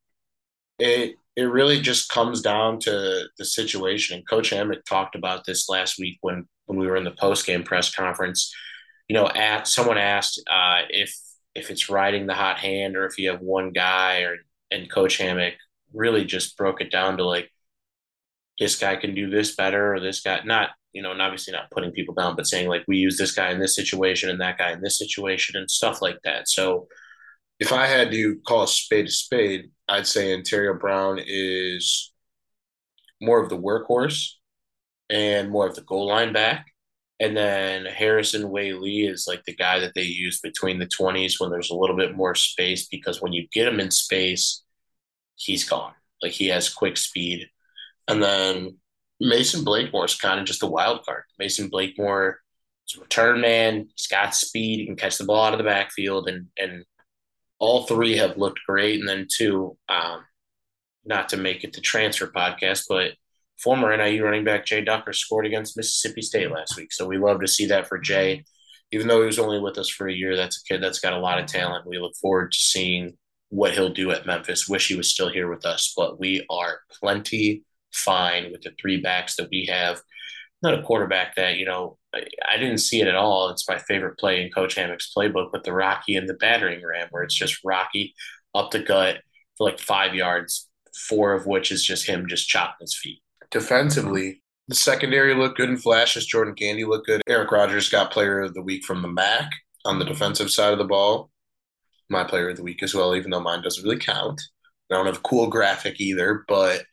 it 0.80 1.16
it 1.36 1.44
really 1.44 1.80
just 1.80 2.10
comes 2.10 2.42
down 2.42 2.80
to 2.80 3.26
the 3.38 3.46
situation. 3.46 4.18
And 4.18 4.28
Coach 4.28 4.50
Hammock 4.50 4.84
talked 4.86 5.16
about 5.16 5.46
this 5.46 5.70
last 5.70 5.98
week 6.00 6.18
when 6.22 6.46
when 6.66 6.78
we 6.78 6.88
were 6.88 6.98
in 6.98 7.04
the 7.04 7.12
post 7.12 7.46
game 7.46 7.64
press 7.64 7.94
conference. 7.94 8.54
You 9.08 9.16
know, 9.16 9.28
at 9.28 9.68
someone 9.68 9.98
asked 9.98 10.42
uh, 10.50 10.82
if 10.90 11.16
if 11.56 11.70
it's 11.70 11.90
riding 11.90 12.28
the 12.28 12.34
hot 12.34 12.60
hand 12.60 12.96
or 12.96 13.06
if 13.06 13.18
you 13.18 13.30
have 13.32 13.42
one 13.42 13.72
guy 13.72 14.22
or 14.22 14.38
and 14.72 14.92
Coach 14.92 15.18
Hammock 15.18 15.56
really 15.94 16.26
just 16.26 16.58
broke 16.58 16.82
it 16.82 16.92
down 16.92 17.18
to 17.18 17.26
like 17.26 17.50
this 18.60 18.78
guy 18.78 18.96
can 18.96 19.16
do 19.16 19.30
this 19.30 19.56
better 19.56 19.96
or 19.96 20.00
this 20.00 20.22
guy 20.22 20.40
not 20.46 20.70
you 20.94 21.02
know 21.02 21.12
and 21.12 21.22
obviously 21.22 21.54
not 21.54 21.72
putting 21.72 21.92
people 21.92 22.14
down 22.14 22.36
but 22.36 22.48
saying 22.48 22.68
like 22.68 22.84
we 22.88 22.98
use 22.98 23.18
this 23.18 23.32
guy 23.32 23.52
in 23.52 23.60
this 23.60 23.76
situation 23.76 24.30
and 24.30 24.42
that 24.42 24.58
guy 24.58 24.72
in 24.72 24.82
this 24.82 25.00
situation 25.00 25.56
and 25.56 25.70
stuff 25.72 26.02
like 26.02 26.20
that 26.24 26.48
so 26.48 26.88
if 27.60 27.72
i 27.72 27.88
had 27.88 28.12
to 28.12 28.40
call 28.48 28.64
a 28.64 28.68
spade 28.68 29.08
a 29.08 29.12
spade 29.12 29.72
i'd 29.90 30.08
say 30.08 30.36
Antario 30.36 30.80
Brown 30.80 31.20
is 31.26 32.14
more 33.22 33.42
of 33.42 33.50
the 33.50 33.58
workhorse 33.58 34.32
and 35.10 35.50
more 35.50 35.68
of 35.68 35.76
the 35.76 35.82
goal 35.82 36.08
line 36.08 36.34
back 36.34 36.68
and 37.20 37.36
then 37.36 37.86
Harrison 37.86 38.44
Waylee 38.44 39.10
is 39.10 39.26
like 39.28 39.44
the 39.44 39.56
guy 39.56 39.80
that 39.80 39.94
they 39.94 40.04
use 40.04 40.40
between 40.40 40.80
the 40.80 40.88
20s 40.88 41.40
when 41.40 41.50
there's 41.50 41.70
a 41.70 41.76
little 41.76 41.98
bit 41.98 42.16
more 42.16 42.34
space 42.34 42.88
because 42.88 43.22
when 43.22 43.34
you 43.34 43.48
get 43.52 43.68
him 43.68 43.80
in 43.80 43.92
space, 43.92 44.64
he's 45.36 45.68
gone. 45.68 45.94
Like 46.22 46.32
he 46.32 46.48
has 46.48 46.74
quick 46.74 46.96
speed. 46.96 47.48
And 48.08 48.24
then 48.24 48.78
Mason 49.20 49.66
Blakemore 49.66 50.06
is 50.06 50.16
kind 50.16 50.40
of 50.40 50.46
just 50.46 50.64
a 50.64 50.68
wild 50.68 51.06
card. 51.06 51.24
Mason 51.38 51.68
Blakemore 51.68 52.40
is 52.88 52.98
a 52.98 53.02
return 53.02 53.42
man. 53.42 53.90
He's 53.94 54.08
got 54.08 54.34
speed. 54.34 54.80
He 54.80 54.86
can 54.86 54.96
catch 54.96 55.18
the 55.18 55.26
ball 55.26 55.44
out 55.44 55.54
of 55.54 55.58
the 55.58 55.66
backfield. 55.66 56.30
And, 56.30 56.48
and 56.58 56.86
all 57.60 57.84
three 57.84 58.18
have 58.18 58.38
looked 58.38 58.62
great. 58.66 59.00
And 59.00 59.08
then 59.08 59.28
two, 59.30 59.78
um, 59.88 60.26
not 61.06 61.30
to 61.30 61.38
make 61.38 61.64
it 61.64 61.74
the 61.74 61.82
transfer 61.82 62.28
podcast, 62.28 62.86
but 62.90 63.12
former 63.58 63.96
NIU 63.96 64.24
running 64.24 64.46
back 64.46 64.66
Jay 64.66 64.82
Ducker 64.82 65.14
scored 65.14 65.46
against 65.46 65.78
Mississippi 65.78 66.22
State 66.22 66.52
last 66.52 66.78
week. 66.78 66.92
So 66.92 67.06
we 67.06 67.18
love 67.18 67.42
to 67.42 67.48
see 67.48 67.68
that 67.68 67.88
for 67.88 68.00
Jay. 68.00 68.46
Even 68.92 69.08
though 69.08 69.20
he 69.20 69.28
was 69.28 69.40
only 69.40 69.60
with 69.60 69.78
us 69.78 69.90
for 69.90 70.08
a 70.08 70.14
year, 70.14 70.36
that's 70.36 70.58
a 70.58 70.64
kid 70.64 70.82
that's 70.82 71.00
got 71.00 71.14
a 71.14 71.20
lot 71.20 71.40
of 71.40 71.46
talent. 71.46 71.86
We 71.86 72.00
look 72.00 72.16
forward 72.16 72.52
to 72.52 72.58
seeing 72.58 73.18
what 73.50 73.74
he'll 73.74 73.94
do 73.94 74.12
at 74.12 74.26
Memphis. 74.26 74.68
Wish 74.68 74.88
he 74.88 74.96
was 74.96 75.10
still 75.10 75.30
here 75.30 75.50
with 75.50 75.66
us, 75.66 75.94
but 75.96 76.20
we 76.20 76.46
are 76.50 76.80
plenty 77.00 77.64
fine 77.92 78.52
with 78.52 78.62
the 78.62 78.72
three 78.82 79.02
backs 79.02 79.36
that 79.36 79.50
we 79.52 79.68
have. 79.70 80.02
Not 80.64 80.78
a 80.78 80.82
quarterback 80.82 81.36
that, 81.36 81.58
you 81.58 81.66
know, 81.66 81.99
I 82.14 82.58
didn't 82.58 82.80
see 82.80 83.02
it 83.02 83.08
at 83.08 83.16
all. 83.16 83.50
It's 83.50 83.70
my 83.70 83.78
favorite 83.78 84.18
play 84.18 84.42
in 84.42 84.52
Coach 84.52 84.76
Hammock's 84.76 85.12
playbook 85.16 85.52
with 85.52 85.64
the 85.64 85.74
Rocky 85.74 86.16
and 86.16 86.28
the 86.28 86.34
battering 86.34 86.84
ram, 86.84 87.08
where 87.12 87.24
it's 87.24 87.36
just 87.36 87.64
Rocky 87.64 88.16
up 88.56 88.72
the 88.72 88.80
gut 88.80 89.22
for 89.58 89.70
like 89.70 89.80
five 89.80 90.16
yards, 90.16 90.68
four 91.08 91.34
of 91.34 91.46
which 91.46 91.72
is 91.72 91.84
just 91.84 92.08
him 92.08 92.28
just 92.28 92.48
chopping 92.48 92.78
his 92.82 92.98
feet. 92.98 93.22
Defensively, 93.52 94.42
the 94.68 94.76
secondary 94.76 95.36
looked 95.36 95.58
good 95.58 95.70
in 95.70 95.78
flashes. 95.78 96.26
Jordan 96.26 96.54
Gandy 96.56 96.86
looked 96.86 97.08
good. 97.08 97.22
Eric 97.28 97.52
Rogers 97.52 97.90
got 97.90 98.12
player 98.12 98.42
of 98.42 98.54
the 98.54 98.62
week 98.62 98.86
from 98.86 99.02
the 99.02 99.08
MAC 99.08 99.52
on 99.86 100.00
the 100.00 100.06
defensive 100.06 100.52
side 100.52 100.74
of 100.74 100.80
the 100.80 100.86
ball. 100.86 101.30
My 102.10 102.24
player 102.24 102.50
of 102.50 102.58
the 102.58 102.64
week 102.64 102.82
as 102.82 102.96
well, 102.96 103.16
even 103.16 103.30
though 103.30 103.40
mine 103.40 103.62
doesn't 103.62 103.84
really 103.84 104.00
count. 104.00 104.42
I 104.92 104.96
don't 104.96 105.06
have 105.06 105.18
a 105.18 105.22
cool 105.22 105.48
graphic 105.48 106.00
either, 106.00 106.44
but 106.48 106.84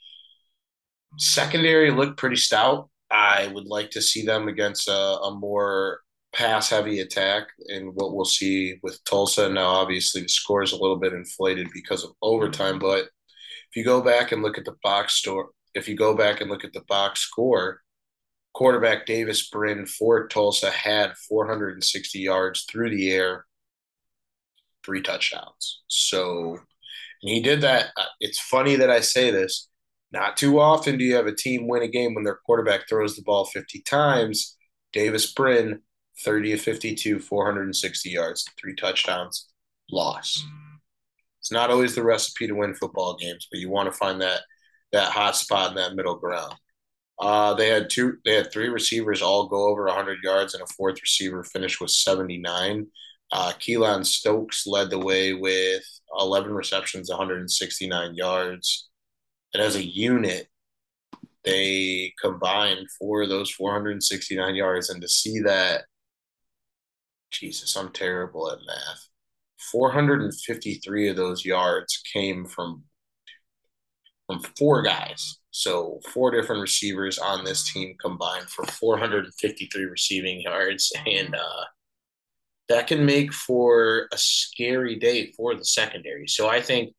secondary 1.18 1.90
looked 1.90 2.18
pretty 2.18 2.36
stout. 2.36 2.90
I 3.10 3.48
would 3.48 3.66
like 3.66 3.90
to 3.92 4.02
see 4.02 4.24
them 4.24 4.48
against 4.48 4.88
a, 4.88 4.92
a 4.92 5.34
more 5.38 6.00
pass 6.32 6.70
heavy 6.70 7.00
attack 7.00 7.48
and 7.68 7.94
what 7.94 8.14
we'll 8.14 8.24
see 8.24 8.78
with 8.82 9.02
Tulsa. 9.04 9.48
Now, 9.48 9.68
obviously, 9.68 10.22
the 10.22 10.28
score 10.28 10.62
is 10.62 10.72
a 10.72 10.78
little 10.78 10.98
bit 10.98 11.12
inflated 11.12 11.68
because 11.72 12.04
of 12.04 12.12
overtime, 12.20 12.78
but 12.78 13.04
if 13.70 13.76
you 13.76 13.84
go 13.84 14.02
back 14.02 14.32
and 14.32 14.42
look 14.42 14.58
at 14.58 14.64
the 14.64 14.76
box 14.82 15.14
store, 15.14 15.50
if 15.74 15.88
you 15.88 15.96
go 15.96 16.14
back 16.14 16.40
and 16.40 16.50
look 16.50 16.64
at 16.64 16.72
the 16.72 16.84
box 16.88 17.20
score, 17.20 17.82
quarterback 18.54 19.06
Davis 19.06 19.48
Brin 19.50 19.86
for 19.86 20.28
Tulsa 20.28 20.70
had 20.70 21.16
460 21.28 22.18
yards 22.18 22.64
through 22.70 22.90
the 22.90 23.10
air, 23.10 23.44
three 24.84 25.02
touchdowns. 25.02 25.82
So, 25.88 26.58
and 27.22 27.30
he 27.30 27.40
did 27.40 27.60
that. 27.62 27.90
Uh, 27.96 28.04
it's 28.20 28.38
funny 28.38 28.76
that 28.76 28.90
I 28.90 29.00
say 29.00 29.30
this 29.30 29.68
not 30.12 30.36
too 30.36 30.60
often 30.60 30.98
do 30.98 31.04
you 31.04 31.16
have 31.16 31.26
a 31.26 31.34
team 31.34 31.66
win 31.66 31.82
a 31.82 31.88
game 31.88 32.14
when 32.14 32.24
their 32.24 32.38
quarterback 32.46 32.88
throws 32.88 33.16
the 33.16 33.22
ball 33.22 33.44
50 33.44 33.80
times. 33.82 34.56
Davis 34.92 35.32
Brin, 35.32 35.80
30 36.24 36.54
of 36.54 36.60
52, 36.60 37.20
460 37.20 38.10
yards, 38.10 38.44
three 38.58 38.74
touchdowns, 38.74 39.48
loss. 39.90 40.44
It's 41.40 41.52
not 41.52 41.70
always 41.70 41.94
the 41.94 42.02
recipe 42.02 42.46
to 42.46 42.54
win 42.54 42.74
football 42.74 43.16
games, 43.16 43.46
but 43.50 43.60
you 43.60 43.70
want 43.70 43.92
to 43.92 43.96
find 43.96 44.20
that 44.20 44.40
that 44.92 45.12
hot 45.12 45.36
spot 45.36 45.70
in 45.70 45.76
that 45.76 45.94
middle 45.94 46.16
ground. 46.16 46.54
Uh, 47.18 47.54
they 47.54 47.68
had 47.68 47.90
two, 47.90 48.14
they 48.24 48.34
had 48.34 48.52
three 48.52 48.68
receivers 48.68 49.22
all 49.22 49.48
go 49.48 49.68
over 49.68 49.84
100 49.84 50.18
yards, 50.22 50.54
and 50.54 50.62
a 50.62 50.66
fourth 50.66 51.00
receiver 51.00 51.42
finished 51.44 51.80
with 51.80 51.90
79. 51.90 52.86
Uh, 53.32 53.52
Keylon 53.58 54.04
Stokes 54.04 54.66
led 54.66 54.90
the 54.90 54.98
way 54.98 55.34
with 55.34 55.82
11 56.18 56.52
receptions, 56.52 57.10
169 57.10 58.14
yards. 58.14 58.88
And 59.56 59.64
as 59.64 59.74
a 59.74 59.82
unit, 59.82 60.48
they 61.42 62.12
combined 62.20 62.88
for 62.98 63.26
those 63.26 63.50
469 63.50 64.54
yards. 64.54 64.90
And 64.90 65.00
to 65.00 65.08
see 65.08 65.40
that, 65.46 65.84
Jesus, 67.30 67.74
I'm 67.74 67.90
terrible 67.90 68.50
at 68.50 68.58
math. 68.66 69.08
453 69.72 71.08
of 71.08 71.16
those 71.16 71.46
yards 71.46 72.02
came 72.12 72.44
from 72.44 72.84
from 74.26 74.40
four 74.58 74.82
guys. 74.82 75.38
So 75.52 76.00
four 76.12 76.32
different 76.32 76.60
receivers 76.60 77.18
on 77.18 77.42
this 77.42 77.72
team 77.72 77.96
combined 77.98 78.50
for 78.50 78.66
453 78.66 79.84
receiving 79.84 80.42
yards, 80.42 80.92
and 81.06 81.34
uh, 81.34 81.64
that 82.68 82.88
can 82.88 83.06
make 83.06 83.32
for 83.32 84.08
a 84.12 84.18
scary 84.18 84.96
day 84.96 85.32
for 85.32 85.54
the 85.54 85.64
secondary. 85.64 86.28
So 86.28 86.46
I 86.46 86.60
think 86.60 86.92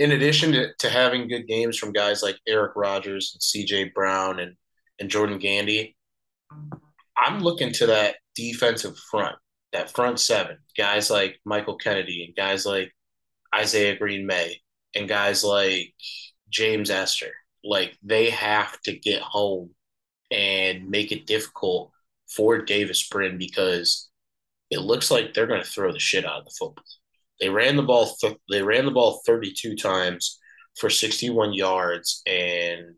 in 0.00 0.12
addition 0.12 0.52
to, 0.52 0.72
to 0.78 0.88
having 0.88 1.28
good 1.28 1.46
games 1.46 1.76
from 1.76 1.92
guys 1.92 2.22
like 2.22 2.38
Eric 2.48 2.72
Rogers 2.74 3.32
and 3.34 3.66
CJ 3.66 3.92
Brown 3.92 4.40
and, 4.40 4.56
and 4.98 5.10
Jordan 5.10 5.38
Gandy, 5.38 5.94
I'm 7.18 7.40
looking 7.40 7.70
to 7.74 7.86
that 7.86 8.16
defensive 8.34 8.96
front, 9.10 9.36
that 9.74 9.92
front 9.92 10.18
seven, 10.18 10.56
guys 10.74 11.10
like 11.10 11.38
Michael 11.44 11.76
Kennedy 11.76 12.24
and 12.24 12.34
guys 12.34 12.64
like 12.64 12.90
Isaiah 13.54 13.94
Green 13.94 14.26
May 14.26 14.62
and 14.94 15.06
guys 15.06 15.44
like 15.44 15.92
James 16.48 16.88
Ester. 16.88 17.32
Like 17.62 17.94
they 18.02 18.30
have 18.30 18.80
to 18.82 18.98
get 18.98 19.20
home 19.20 19.68
and 20.30 20.88
make 20.88 21.12
it 21.12 21.26
difficult 21.26 21.92
for 22.34 22.62
Davis 22.62 23.06
Brin 23.06 23.36
because 23.36 24.08
it 24.70 24.80
looks 24.80 25.10
like 25.10 25.34
they're 25.34 25.46
going 25.46 25.62
to 25.62 25.68
throw 25.70 25.92
the 25.92 25.98
shit 25.98 26.24
out 26.24 26.38
of 26.38 26.44
the 26.46 26.54
football. 26.58 26.84
They 27.40 27.48
ran 27.48 27.76
the 27.76 27.82
ball. 27.82 28.14
Th- 28.20 28.36
they 28.50 28.62
ran 28.62 28.84
the 28.84 28.90
ball 28.90 29.22
32 29.26 29.76
times 29.76 30.38
for 30.78 30.90
61 30.90 31.52
yards, 31.54 32.22
and 32.26 32.94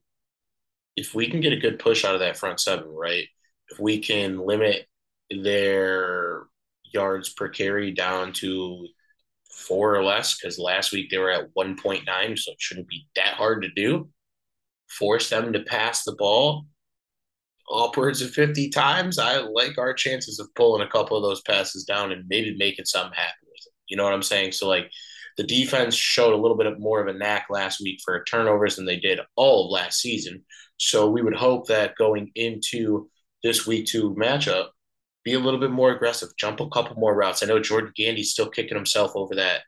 if 0.97 1.15
we 1.15 1.29
can 1.31 1.41
get 1.41 1.53
a 1.53 1.61
good 1.61 1.79
push 1.79 2.05
out 2.05 2.15
of 2.15 2.21
that 2.21 2.37
front 2.37 2.61
seven, 2.61 2.89
right? 2.89 3.27
If 3.71 3.79
we 3.79 3.99
can 3.99 4.39
limit 4.39 4.87
their 5.31 6.45
yards 6.93 7.33
per 7.33 7.49
carry 7.49 7.93
down 7.93 8.33
to 8.35 8.87
four 9.51 9.95
or 9.97 10.05
less, 10.05 10.37
because 10.37 10.59
last 10.59 10.93
week 10.93 11.11
they 11.11 11.19
were 11.19 11.31
at 11.31 11.55
1.9, 11.55 12.39
so 12.39 12.53
it 12.53 12.61
shouldn't 12.61 12.89
be 12.89 13.07
that 13.17 13.35
hard 13.35 13.63
to 13.63 13.71
do. 13.71 14.09
Force 14.89 15.31
them 15.31 15.53
to 15.55 15.61
pass 15.61 16.05
the 16.05 16.15
ball 16.17 16.67
upwards 17.73 18.21
of 18.23 18.31
50 18.31 18.69
times. 18.71 19.19
I 19.19 19.39
like 19.39 19.79
our 19.79 19.95
chances 19.95 20.39
of 20.39 20.55
pulling 20.55 20.87
a 20.87 20.91
couple 20.91 21.17
of 21.17 21.23
those 21.23 21.43
passes 21.43 21.85
down 21.85 22.13
and 22.13 22.25
maybe 22.29 22.57
making 22.57 22.85
something 22.85 23.17
happen. 23.17 23.42
You 23.93 23.99
know 23.99 24.05
what 24.05 24.15
I'm 24.15 24.23
saying? 24.23 24.53
So 24.53 24.67
like 24.67 24.91
the 25.37 25.45
defense 25.45 25.95
showed 25.95 26.33
a 26.33 26.41
little 26.41 26.57
bit 26.57 26.67
of 26.67 26.81
more 26.81 26.99
of 26.99 27.15
a 27.15 27.19
knack 27.19 27.49
last 27.51 27.79
week 27.83 28.01
for 28.03 28.25
turnovers 28.25 28.77
than 28.77 28.87
they 28.87 28.97
did 28.97 29.21
all 29.37 29.67
of 29.67 29.71
last 29.71 30.01
season. 30.01 30.45
So 30.79 31.11
we 31.11 31.21
would 31.21 31.37
hope 31.37 31.69
that 31.69 31.95
going 31.97 32.31
into 32.35 33.11
this 33.43 33.67
week 33.67 33.85
two 33.85 34.15
matchup, 34.15 34.69
be 35.25 35.35
a 35.35 35.39
little 35.39 35.61
bit 35.61 35.71
more 35.71 35.91
aggressive, 35.91 36.31
jump 36.39 36.61
a 36.61 36.71
couple 36.71 36.97
more 36.97 37.15
routes. 37.15 37.43
I 37.43 37.47
know 37.47 37.61
Jordan 37.61 37.93
Gandy's 37.95 38.31
still 38.31 38.49
kicking 38.49 38.79
himself 38.79 39.13
over 39.15 39.35
that 39.35 39.61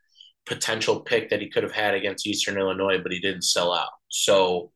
potential 0.47 1.01
pick 1.01 1.29
that 1.29 1.43
he 1.43 1.51
could 1.51 1.65
have 1.65 1.73
had 1.73 1.93
against 1.93 2.27
Eastern 2.27 2.57
Illinois, 2.57 2.99
but 3.03 3.13
he 3.13 3.21
didn't 3.21 3.43
sell 3.43 3.75
out. 3.75 3.91
So 4.09 4.73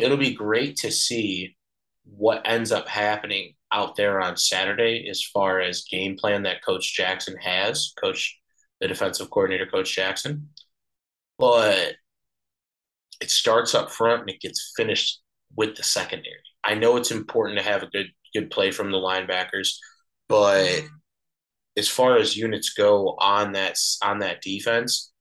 it'll 0.00 0.16
be 0.16 0.34
great 0.34 0.74
to 0.78 0.90
see 0.90 1.56
what 2.04 2.42
ends 2.44 2.72
up 2.72 2.88
happening 2.88 3.54
out 3.72 3.94
there 3.94 4.20
on 4.20 4.36
Saturday 4.36 5.06
as 5.08 5.22
far 5.22 5.60
as 5.60 5.84
game 5.84 6.16
plan 6.16 6.42
that 6.42 6.64
Coach 6.64 6.94
Jackson 6.94 7.36
has. 7.36 7.92
Coach 8.02 8.39
the 8.80 8.88
defensive 8.88 9.30
coordinator, 9.30 9.66
Coach 9.66 9.94
Jackson. 9.94 10.50
But 11.38 11.94
it 13.20 13.30
starts 13.30 13.74
up 13.74 13.90
front 13.90 14.22
and 14.22 14.30
it 14.30 14.40
gets 14.40 14.72
finished 14.76 15.20
with 15.56 15.76
the 15.76 15.82
secondary. 15.82 16.36
I 16.64 16.74
know 16.74 16.96
it's 16.96 17.10
important 17.10 17.58
to 17.58 17.64
have 17.64 17.82
a 17.82 17.88
good 17.88 18.08
good 18.34 18.50
play 18.50 18.70
from 18.70 18.92
the 18.92 18.98
linebackers, 18.98 19.76
but 20.28 20.84
as 21.76 21.88
far 21.88 22.16
as 22.16 22.36
units 22.36 22.70
go 22.70 23.16
on 23.18 23.52
that 23.52 23.76
on 24.02 24.20
that 24.20 24.40
defense, 24.42 25.12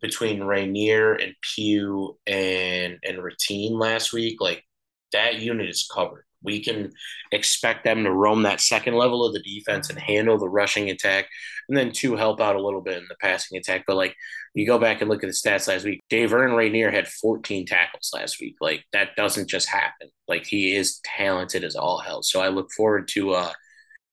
between 0.00 0.42
Rayner 0.42 1.12
and 1.14 1.34
Pugh 1.42 2.18
and 2.26 2.98
and 3.02 3.22
Ratine 3.22 3.78
last 3.78 4.12
week, 4.12 4.40
like 4.40 4.64
that 5.12 5.38
unit 5.38 5.68
is 5.68 5.88
covered 5.92 6.24
we 6.44 6.62
can 6.62 6.92
expect 7.32 7.84
them 7.84 8.04
to 8.04 8.12
roam 8.12 8.42
that 8.42 8.60
second 8.60 8.94
level 8.94 9.24
of 9.24 9.32
the 9.32 9.42
defense 9.42 9.90
and 9.90 9.98
handle 9.98 10.38
the 10.38 10.48
rushing 10.48 10.90
attack, 10.90 11.26
and 11.68 11.76
then 11.76 11.92
to 11.92 12.16
help 12.16 12.40
out 12.40 12.56
a 12.56 12.62
little 12.62 12.80
bit 12.82 12.98
in 12.98 13.06
the 13.08 13.16
passing 13.20 13.58
attack. 13.58 13.84
But 13.86 13.96
like 13.96 14.14
you 14.54 14.66
go 14.66 14.78
back 14.78 15.00
and 15.00 15.10
look 15.10 15.24
at 15.24 15.28
the 15.28 15.32
stats 15.32 15.68
last 15.68 15.84
week, 15.84 16.02
Daveren 16.10 16.56
Rayner 16.56 16.90
had 16.90 17.08
14 17.08 17.66
tackles 17.66 18.10
last 18.14 18.40
week. 18.40 18.56
Like 18.60 18.84
that 18.92 19.16
doesn't 19.16 19.48
just 19.48 19.68
happen. 19.68 20.10
Like 20.28 20.46
he 20.46 20.76
is 20.76 21.00
talented 21.04 21.64
as 21.64 21.74
all 21.76 21.98
hell. 21.98 22.22
So 22.22 22.40
I 22.40 22.48
look 22.48 22.70
forward 22.76 23.08
to 23.14 23.32
uh 23.32 23.52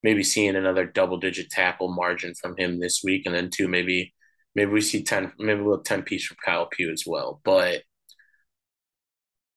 maybe 0.03 0.23
seeing 0.23 0.55
another 0.55 0.85
double 0.85 1.17
digit 1.17 1.49
tackle 1.51 1.93
margin 1.93 2.33
from 2.41 2.55
him 2.57 2.79
this 2.79 3.01
week, 3.03 3.23
and 3.25 3.35
then 3.35 3.49
two 3.49 3.67
maybe 3.67 4.13
maybe 4.55 4.71
we 4.71 4.81
see 4.81 5.03
10 5.03 5.33
maybe 5.39 5.61
we'll 5.61 5.81
10 5.81 6.03
piece 6.03 6.25
from 6.25 6.37
Kyle 6.45 6.67
Pugh 6.67 6.91
as 6.91 7.03
well. 7.05 7.41
But 7.43 7.83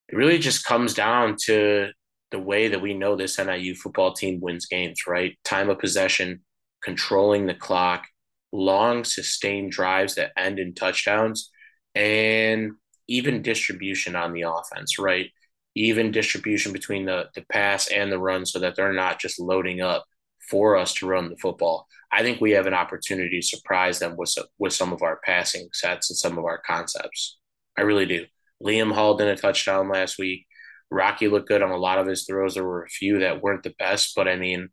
it 0.09 0.17
really 0.17 0.39
just 0.39 0.65
comes 0.65 0.95
down 0.95 1.37
to 1.47 1.91
the 2.35 2.41
way 2.41 2.69
that 2.69 2.83
we 2.83 2.95
know 2.95 3.17
this 3.17 3.39
NIU 3.39 3.75
football 3.75 4.13
team 4.13 4.41
wins 4.41 4.67
games, 4.67 5.07
right? 5.07 5.39
Time 5.45 5.71
of 5.71 5.79
possession, 5.79 6.41
controlling 6.83 7.47
the 7.47 7.55
clock, 7.55 8.07
long 8.53 9.05
sustained 9.05 9.71
drives 9.71 10.17
that 10.17 10.33
end 10.37 10.59
in 10.59 10.75
touchdowns, 10.75 11.51
and 11.95 12.73
even 13.09 13.43
distribution 13.43 14.17
on 14.17 14.33
the 14.33 14.43
offense, 14.43 14.99
right? 14.99 15.31
Even 15.77 16.11
distribution 16.11 16.73
between 16.73 17.05
the, 17.05 17.29
the 17.35 17.45
pass 17.51 17.89
and 17.89 18.11
the 18.11 18.19
run 18.19 18.45
so 18.47 18.59
that 18.59 18.75
they're 18.77 18.93
not 18.93 19.21
just 19.21 19.41
loading 19.41 19.81
up 19.81 20.05
for 20.51 20.77
us 20.77 20.93
to 20.95 21.07
run 21.07 21.31
the 21.31 21.37
football. 21.37 21.87
I 22.13 22.23
think 22.23 22.41
we 22.41 22.53
have 22.53 22.67
an 22.67 22.75
opportunity 22.75 23.41
to 23.41 23.47
surprise 23.47 23.99
them 23.99 24.17
with, 24.17 24.35
with 24.59 24.73
some 24.73 24.93
of 24.93 25.03
our 25.03 25.21
passing 25.25 25.69
sets 25.73 26.11
and 26.11 26.17
some 26.17 26.39
of 26.39 26.45
our 26.45 26.61
concepts. 26.67 27.39
I 27.77 27.83
really 27.83 28.07
do. 28.07 28.27
Liam 28.63 28.93
Hall 28.93 29.17
did 29.17 29.29
a 29.29 29.37
touchdown 29.37 29.89
last 29.89 30.19
week. 30.19 30.47
Rocky 30.91 31.29
looked 31.29 31.49
good 31.49 31.63
on 31.63 31.71
a 31.71 31.77
lot 31.77 31.99
of 31.99 32.07
his 32.07 32.25
throws. 32.25 32.55
There 32.55 32.65
were 32.65 32.85
a 32.85 32.89
few 32.89 33.21
that 33.21 33.43
weren't 33.43 33.63
the 33.63 33.75
best, 33.79 34.13
but 34.15 34.29
I 34.29 34.37
mean, 34.37 34.69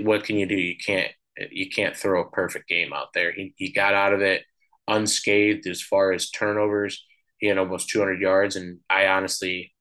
what 0.00 0.24
can 0.24 0.36
you 0.36 0.46
do? 0.46 0.56
You 0.56 0.76
can't 0.76 1.12
you 1.50 1.70
can't 1.70 1.96
throw 1.96 2.22
a 2.22 2.30
perfect 2.30 2.68
game 2.68 2.92
out 2.92 3.08
there. 3.14 3.32
He 3.32 3.54
he 3.56 3.72
got 3.72 3.94
out 3.94 4.12
of 4.12 4.20
it 4.20 4.42
unscathed 4.88 5.66
as 5.66 5.82
far 5.82 6.12
as 6.12 6.30
turnovers. 6.30 7.04
He 7.38 7.46
had 7.46 7.58
almost 7.58 7.90
200 7.90 8.20
yards, 8.20 8.56
and 8.56 8.80
I 8.90 9.06
honestly, 9.06 9.72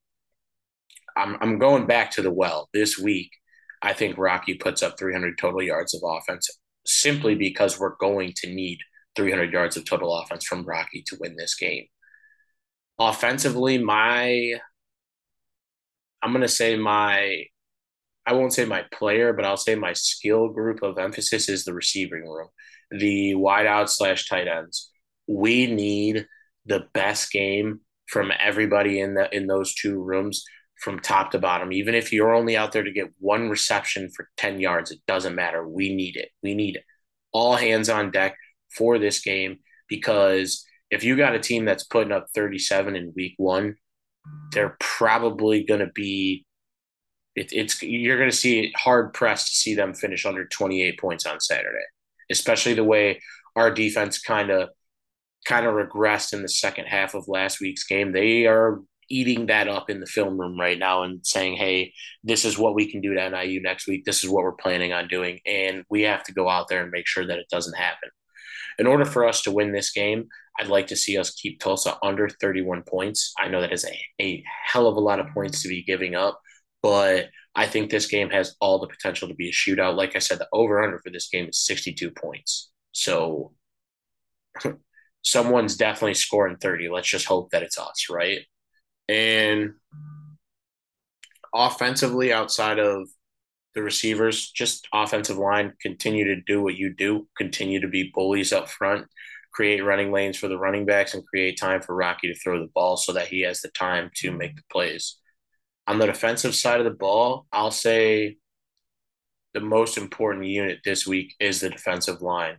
I'm 1.15 1.37
I'm 1.41 1.59
going 1.59 1.87
back 1.87 2.11
to 2.11 2.21
the 2.21 2.31
well 2.31 2.69
this 2.73 2.97
week. 2.97 3.31
I 3.81 3.93
think 3.93 4.17
Rocky 4.17 4.55
puts 4.55 4.83
up 4.83 4.97
300 4.97 5.37
total 5.37 5.61
yards 5.61 5.93
of 5.93 6.01
offense 6.03 6.49
simply 6.85 7.35
because 7.35 7.79
we're 7.79 7.95
going 7.97 8.33
to 8.37 8.49
need 8.49 8.79
300 9.15 9.51
yards 9.51 9.77
of 9.77 9.85
total 9.85 10.15
offense 10.15 10.45
from 10.45 10.65
Rocky 10.65 11.03
to 11.07 11.17
win 11.19 11.35
this 11.35 11.55
game. 11.55 11.85
Offensively, 12.99 13.77
my 13.77 14.53
I'm 16.21 16.31
going 16.31 16.41
to 16.41 16.47
say 16.47 16.75
my 16.77 17.45
I 18.25 18.33
won't 18.33 18.53
say 18.53 18.65
my 18.65 18.83
player, 18.91 19.33
but 19.33 19.45
I'll 19.45 19.57
say 19.57 19.75
my 19.75 19.93
skill 19.93 20.49
group 20.49 20.83
of 20.83 20.97
emphasis 20.97 21.47
is 21.49 21.63
the 21.65 21.73
receiving 21.73 22.27
room, 22.27 22.49
the 22.91 23.33
wideout 23.35 23.89
slash 23.89 24.27
tight 24.27 24.47
ends. 24.47 24.91
We 25.27 25.67
need 25.67 26.27
the 26.65 26.87
best 26.93 27.31
game 27.31 27.81
from 28.07 28.31
everybody 28.39 28.99
in 28.99 29.13
the 29.15 29.33
in 29.35 29.47
those 29.47 29.73
two 29.73 30.01
rooms 30.01 30.43
from 30.81 30.99
top 30.99 31.31
to 31.31 31.39
bottom. 31.39 31.71
Even 31.73 31.95
if 31.95 32.11
you're 32.13 32.33
only 32.35 32.57
out 32.57 32.71
there 32.71 32.83
to 32.83 32.91
get 32.91 33.13
one 33.19 33.49
reception 33.49 34.09
for 34.15 34.29
10 34.37 34.59
yards, 34.59 34.91
it 34.91 34.99
doesn't 35.07 35.35
matter. 35.35 35.67
We 35.67 35.93
need 35.95 36.15
it. 36.17 36.29
We 36.43 36.53
need 36.53 36.75
it. 36.75 36.83
all 37.31 37.55
hands 37.55 37.89
on 37.89 38.11
deck 38.11 38.35
for 38.75 38.99
this 38.99 39.19
game 39.21 39.59
because 39.89 40.65
if 40.91 41.03
you 41.03 41.15
got 41.17 41.35
a 41.35 41.39
team 41.39 41.65
that's 41.65 41.83
putting 41.83 42.11
up 42.13 42.27
37 42.35 42.95
in 42.95 43.13
week 43.15 43.33
one, 43.37 43.75
they're 44.51 44.77
probably 44.79 45.63
going 45.63 45.79
to 45.79 45.91
be 45.93 46.45
it, 47.35 47.53
it's 47.53 47.81
you're 47.83 48.17
going 48.17 48.29
to 48.29 48.35
see 48.35 48.61
it 48.65 48.71
hard 48.75 49.13
pressed 49.13 49.47
to 49.47 49.53
see 49.53 49.75
them 49.75 49.93
finish 49.93 50.25
under 50.25 50.45
28 50.45 50.99
points 50.99 51.25
on 51.25 51.39
Saturday, 51.39 51.85
especially 52.31 52.73
the 52.73 52.83
way 52.83 53.21
our 53.55 53.71
defense 53.71 54.19
kind 54.19 54.49
of 54.49 54.69
kind 55.45 55.65
of 55.65 55.73
regressed 55.73 56.33
in 56.33 56.41
the 56.41 56.49
second 56.49 56.85
half 56.85 57.13
of 57.13 57.27
last 57.27 57.61
week's 57.61 57.85
game. 57.85 58.11
They 58.11 58.47
are 58.47 58.81
eating 59.09 59.45
that 59.45 59.67
up 59.67 59.89
in 59.89 59.99
the 59.99 60.05
film 60.05 60.37
room 60.37 60.59
right 60.59 60.77
now 60.77 61.03
and 61.03 61.25
saying, 61.25 61.55
hey, 61.55 61.93
this 62.23 62.43
is 62.43 62.57
what 62.57 62.75
we 62.75 62.91
can 62.91 62.99
do 63.01 63.13
to 63.13 63.29
NIU 63.29 63.61
next 63.61 63.87
week. 63.87 64.03
This 64.03 64.23
is 64.23 64.29
what 64.29 64.43
we're 64.43 64.51
planning 64.51 64.91
on 64.91 65.07
doing. 65.07 65.39
And 65.45 65.85
we 65.89 66.01
have 66.01 66.23
to 66.23 66.33
go 66.33 66.49
out 66.49 66.67
there 66.67 66.83
and 66.83 66.91
make 66.91 67.07
sure 67.07 67.25
that 67.25 67.39
it 67.39 67.47
doesn't 67.49 67.77
happen. 67.77 68.09
In 68.79 68.87
order 68.87 69.05
for 69.05 69.25
us 69.25 69.41
to 69.43 69.51
win 69.51 69.71
this 69.71 69.91
game, 69.91 70.27
I'd 70.59 70.67
like 70.67 70.87
to 70.87 70.95
see 70.95 71.17
us 71.17 71.31
keep 71.31 71.59
Tulsa 71.59 71.97
under 72.03 72.29
31 72.29 72.83
points. 72.83 73.33
I 73.37 73.47
know 73.47 73.61
that 73.61 73.73
is 73.73 73.85
a, 73.85 73.99
a 74.21 74.43
hell 74.65 74.87
of 74.87 74.97
a 74.97 75.01
lot 75.01 75.19
of 75.19 75.27
points 75.33 75.61
to 75.61 75.69
be 75.69 75.83
giving 75.83 76.15
up, 76.15 76.39
but 76.81 77.27
I 77.55 77.67
think 77.67 77.89
this 77.89 78.07
game 78.07 78.29
has 78.29 78.55
all 78.59 78.79
the 78.79 78.87
potential 78.87 79.27
to 79.27 79.33
be 79.33 79.49
a 79.49 79.51
shootout. 79.51 79.95
Like 79.95 80.15
I 80.15 80.19
said, 80.19 80.39
the 80.39 80.47
over 80.53 80.81
under 80.81 80.99
for 80.99 81.09
this 81.09 81.29
game 81.29 81.47
is 81.47 81.65
62 81.65 82.11
points. 82.11 82.69
So 82.91 83.53
someone's 85.23 85.75
definitely 85.75 86.13
scoring 86.13 86.57
30. 86.57 86.89
Let's 86.89 87.09
just 87.09 87.25
hope 87.25 87.51
that 87.51 87.63
it's 87.63 87.77
us, 87.79 88.07
right? 88.09 88.41
And 89.09 89.73
offensively, 91.53 92.31
outside 92.33 92.79
of 92.79 93.07
the 93.73 93.83
receivers, 93.83 94.51
just 94.51 94.87
offensive 94.93 95.37
line, 95.37 95.73
continue 95.81 96.25
to 96.25 96.41
do 96.41 96.61
what 96.61 96.75
you 96.75 96.93
do, 96.93 97.27
continue 97.37 97.81
to 97.81 97.87
be 97.87 98.11
bullies 98.13 98.51
up 98.51 98.69
front, 98.69 99.07
create 99.57 99.83
running 99.83 100.11
lanes 100.11 100.37
for 100.37 100.47
the 100.47 100.57
running 100.57 100.85
backs, 100.85 101.15
and 101.15 101.25
create 101.25 101.59
time 101.59 101.81
for 101.81 101.95
Rocky 101.95 102.31
to 102.31 102.39
throw 102.39 102.59
the 102.59 102.69
ball 102.75 102.95
so 102.95 103.11
that 103.13 103.25
he 103.27 103.41
has 103.41 103.59
the 103.59 103.69
time 103.69 104.11
to 104.17 104.31
make 104.31 104.55
the 104.55 104.61
plays. 104.71 105.17
On 105.87 105.97
the 105.97 106.05
defensive 106.05 106.53
side 106.53 106.79
of 106.79 106.85
the 106.85 106.91
ball, 106.91 107.47
I'll 107.51 107.71
say 107.71 108.37
the 109.55 109.59
most 109.59 109.97
important 109.97 110.45
unit 110.45 110.81
this 110.85 111.07
week 111.07 111.33
is 111.39 111.59
the 111.59 111.71
defensive 111.71 112.21
line. 112.21 112.57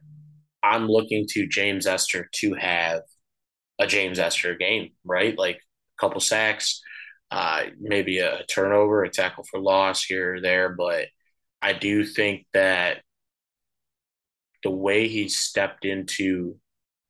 I'm 0.61 0.89
looking 0.89 1.25
to 1.35 1.47
James 1.47 1.87
Ester 1.87 2.29
to 2.41 2.55
have 2.55 3.03
a 3.79 3.87
James 3.87 4.19
Ester 4.19 4.57
game, 4.57 4.91
right? 5.05 5.39
Like 5.39 5.59
a 5.59 6.01
couple 6.01 6.21
sacks, 6.21 6.81
uh, 7.31 7.67
maybe 7.81 8.19
a 8.19 8.43
turnover, 8.51 9.05
a 9.05 9.09
tackle 9.09 9.45
for 9.49 9.61
loss 9.61 10.03
here 10.03 10.35
or 10.35 10.41
there. 10.41 10.71
But 10.71 11.07
I 11.63 11.75
do 11.75 12.05
think 12.05 12.47
that 12.55 13.03
the 14.65 14.71
way 14.73 15.07
he 15.07 15.29
stepped 15.29 15.85
into 15.85 16.57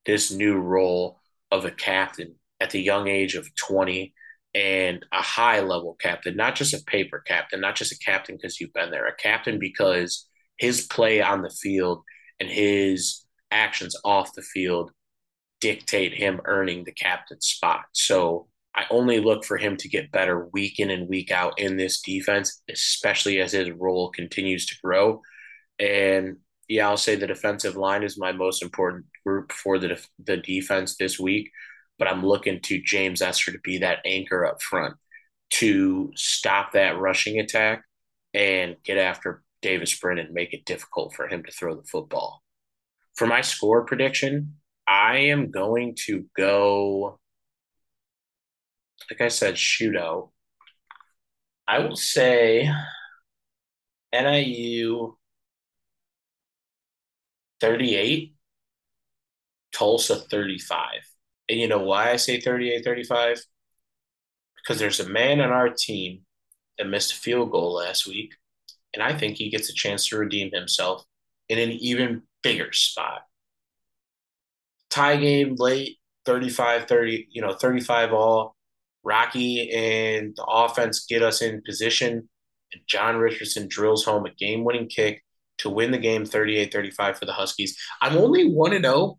this 0.08 0.32
new 0.32 0.56
role 0.56 1.20
of 1.52 1.66
a 1.66 1.70
captain 1.70 2.34
at 2.60 2.70
the 2.70 2.80
young 2.80 3.08
age 3.08 3.34
of 3.34 3.54
20 3.56 4.14
and 4.54 5.04
a 5.12 5.20
high 5.20 5.60
level 5.60 5.96
captain, 6.00 6.34
not 6.34 6.56
just 6.56 6.72
a 6.72 6.82
paper 6.84 7.22
captain, 7.24 7.60
not 7.60 7.76
just 7.76 7.92
a 7.92 7.98
captain 7.98 8.34
because 8.34 8.58
you've 8.58 8.72
been 8.72 8.90
there, 8.90 9.06
a 9.06 9.14
captain 9.14 9.58
because 9.58 10.26
his 10.56 10.86
play 10.86 11.20
on 11.20 11.42
the 11.42 11.50
field 11.50 12.02
and 12.40 12.48
his 12.48 13.26
actions 13.50 13.94
off 14.02 14.32
the 14.34 14.42
field 14.42 14.90
dictate 15.60 16.14
him 16.14 16.40
earning 16.46 16.84
the 16.84 16.92
captain 16.92 17.40
spot. 17.42 17.82
So 17.92 18.48
I 18.74 18.84
only 18.90 19.20
look 19.20 19.44
for 19.44 19.58
him 19.58 19.76
to 19.76 19.90
get 19.90 20.10
better 20.10 20.48
week 20.54 20.80
in 20.80 20.88
and 20.88 21.06
week 21.06 21.30
out 21.30 21.58
in 21.58 21.76
this 21.76 22.00
defense, 22.00 22.62
especially 22.70 23.40
as 23.40 23.52
his 23.52 23.70
role 23.72 24.08
continues 24.10 24.64
to 24.66 24.76
grow. 24.82 25.20
And 25.78 26.38
yeah, 26.66 26.88
I'll 26.88 26.96
say 26.96 27.14
the 27.14 27.26
defensive 27.26 27.76
line 27.76 28.02
is 28.02 28.18
my 28.18 28.32
most 28.32 28.62
important 28.62 29.04
group 29.28 29.52
for 29.52 29.78
the 29.78 30.00
the 30.24 30.36
defense 30.38 30.96
this 30.96 31.18
week. 31.18 31.50
But 31.98 32.08
I'm 32.08 32.24
looking 32.24 32.60
to 32.62 32.82
James 32.82 33.22
Ester 33.22 33.52
to 33.52 33.58
be 33.60 33.78
that 33.78 34.00
anchor 34.04 34.46
up 34.46 34.62
front 34.62 34.94
to 35.50 36.12
stop 36.16 36.72
that 36.72 36.98
rushing 36.98 37.40
attack 37.40 37.84
and 38.34 38.76
get 38.84 38.98
after 38.98 39.42
Davis 39.62 39.98
Brin, 39.98 40.18
and 40.18 40.32
make 40.32 40.52
it 40.54 40.64
difficult 40.64 41.14
for 41.14 41.26
him 41.28 41.42
to 41.44 41.52
throw 41.52 41.74
the 41.74 41.82
football 41.84 42.42
for 43.18 43.26
my 43.26 43.40
score 43.40 43.84
prediction, 43.84 44.54
I 44.86 45.16
am 45.32 45.50
going 45.50 45.96
to 46.06 46.26
go, 46.36 47.18
like 49.10 49.20
I 49.20 49.28
said, 49.28 49.56
shootout. 49.56 50.30
I 51.66 51.80
will 51.80 51.96
say 51.96 52.70
NIU 54.12 55.16
38, 57.60 58.34
Tulsa 59.78 60.16
35. 60.16 60.78
And 61.48 61.60
you 61.60 61.68
know 61.68 61.78
why 61.78 62.10
I 62.10 62.16
say 62.16 62.40
38 62.40 62.84
35? 62.84 63.40
Because 64.56 64.78
there's 64.78 65.00
a 65.00 65.08
man 65.08 65.40
on 65.40 65.50
our 65.50 65.70
team 65.70 66.22
that 66.76 66.88
missed 66.88 67.12
a 67.12 67.16
field 67.16 67.50
goal 67.50 67.74
last 67.74 68.06
week, 68.06 68.34
and 68.92 69.02
I 69.02 69.16
think 69.16 69.36
he 69.36 69.50
gets 69.50 69.70
a 69.70 69.74
chance 69.74 70.08
to 70.08 70.18
redeem 70.18 70.50
himself 70.52 71.04
in 71.48 71.58
an 71.58 71.70
even 71.70 72.22
bigger 72.42 72.72
spot. 72.72 73.22
Tie 74.90 75.16
game 75.16 75.54
late, 75.58 75.98
35 76.26 76.86
30, 76.86 77.28
you 77.30 77.42
know, 77.42 77.54
35 77.54 78.12
all. 78.12 78.56
Rocky 79.04 79.70
and 79.70 80.34
the 80.36 80.44
offense 80.44 81.06
get 81.06 81.22
us 81.22 81.40
in 81.40 81.62
position. 81.62 82.28
And 82.72 82.82
John 82.86 83.16
Richardson 83.16 83.68
drills 83.68 84.04
home 84.04 84.26
a 84.26 84.34
game 84.34 84.64
winning 84.64 84.88
kick 84.88 85.22
to 85.58 85.70
win 85.70 85.92
the 85.92 85.98
game 85.98 86.26
38 86.26 86.72
35 86.72 87.18
for 87.18 87.24
the 87.24 87.32
Huskies. 87.32 87.78
I'm 88.02 88.16
only 88.18 88.50
1 88.52 88.82
0 88.82 89.18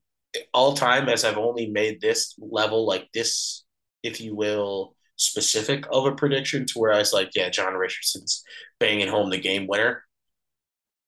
all 0.53 0.73
time 0.73 1.09
as 1.09 1.23
I've 1.25 1.37
only 1.37 1.67
made 1.67 2.01
this 2.01 2.35
level, 2.39 2.85
like 2.85 3.09
this, 3.13 3.63
if 4.03 4.21
you 4.21 4.35
will, 4.35 4.95
specific 5.15 5.85
of 5.91 6.05
a 6.05 6.15
prediction 6.15 6.65
to 6.67 6.79
where 6.79 6.93
I 6.93 6.99
was 6.99 7.13
like, 7.13 7.31
yeah, 7.35 7.49
John 7.49 7.73
Richardson's 7.73 8.43
banging 8.79 9.07
home 9.07 9.29
the 9.29 9.39
game 9.39 9.67
winner. 9.67 10.03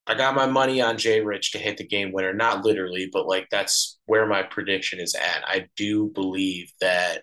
I 0.08 0.16
got 0.16 0.36
my 0.36 0.48
money 0.48 0.82
on 0.82 0.98
Jay 0.98 1.22
Rich 1.22 1.52
to 1.52 1.60
hit 1.60 1.78
the 1.78 1.88
game 1.88 2.12
winner, 2.12 2.34
not 2.34 2.66
literally, 2.66 3.10
but 3.12 3.28
like 3.28 3.48
that's 3.52 4.00
where 4.06 4.26
my 4.26 4.44
prediction 4.44 5.00
is 5.00 5.16
at. 5.16 5.44
I 5.46 5.68
do 5.78 6.10
believe 6.14 6.72
that 6.82 7.22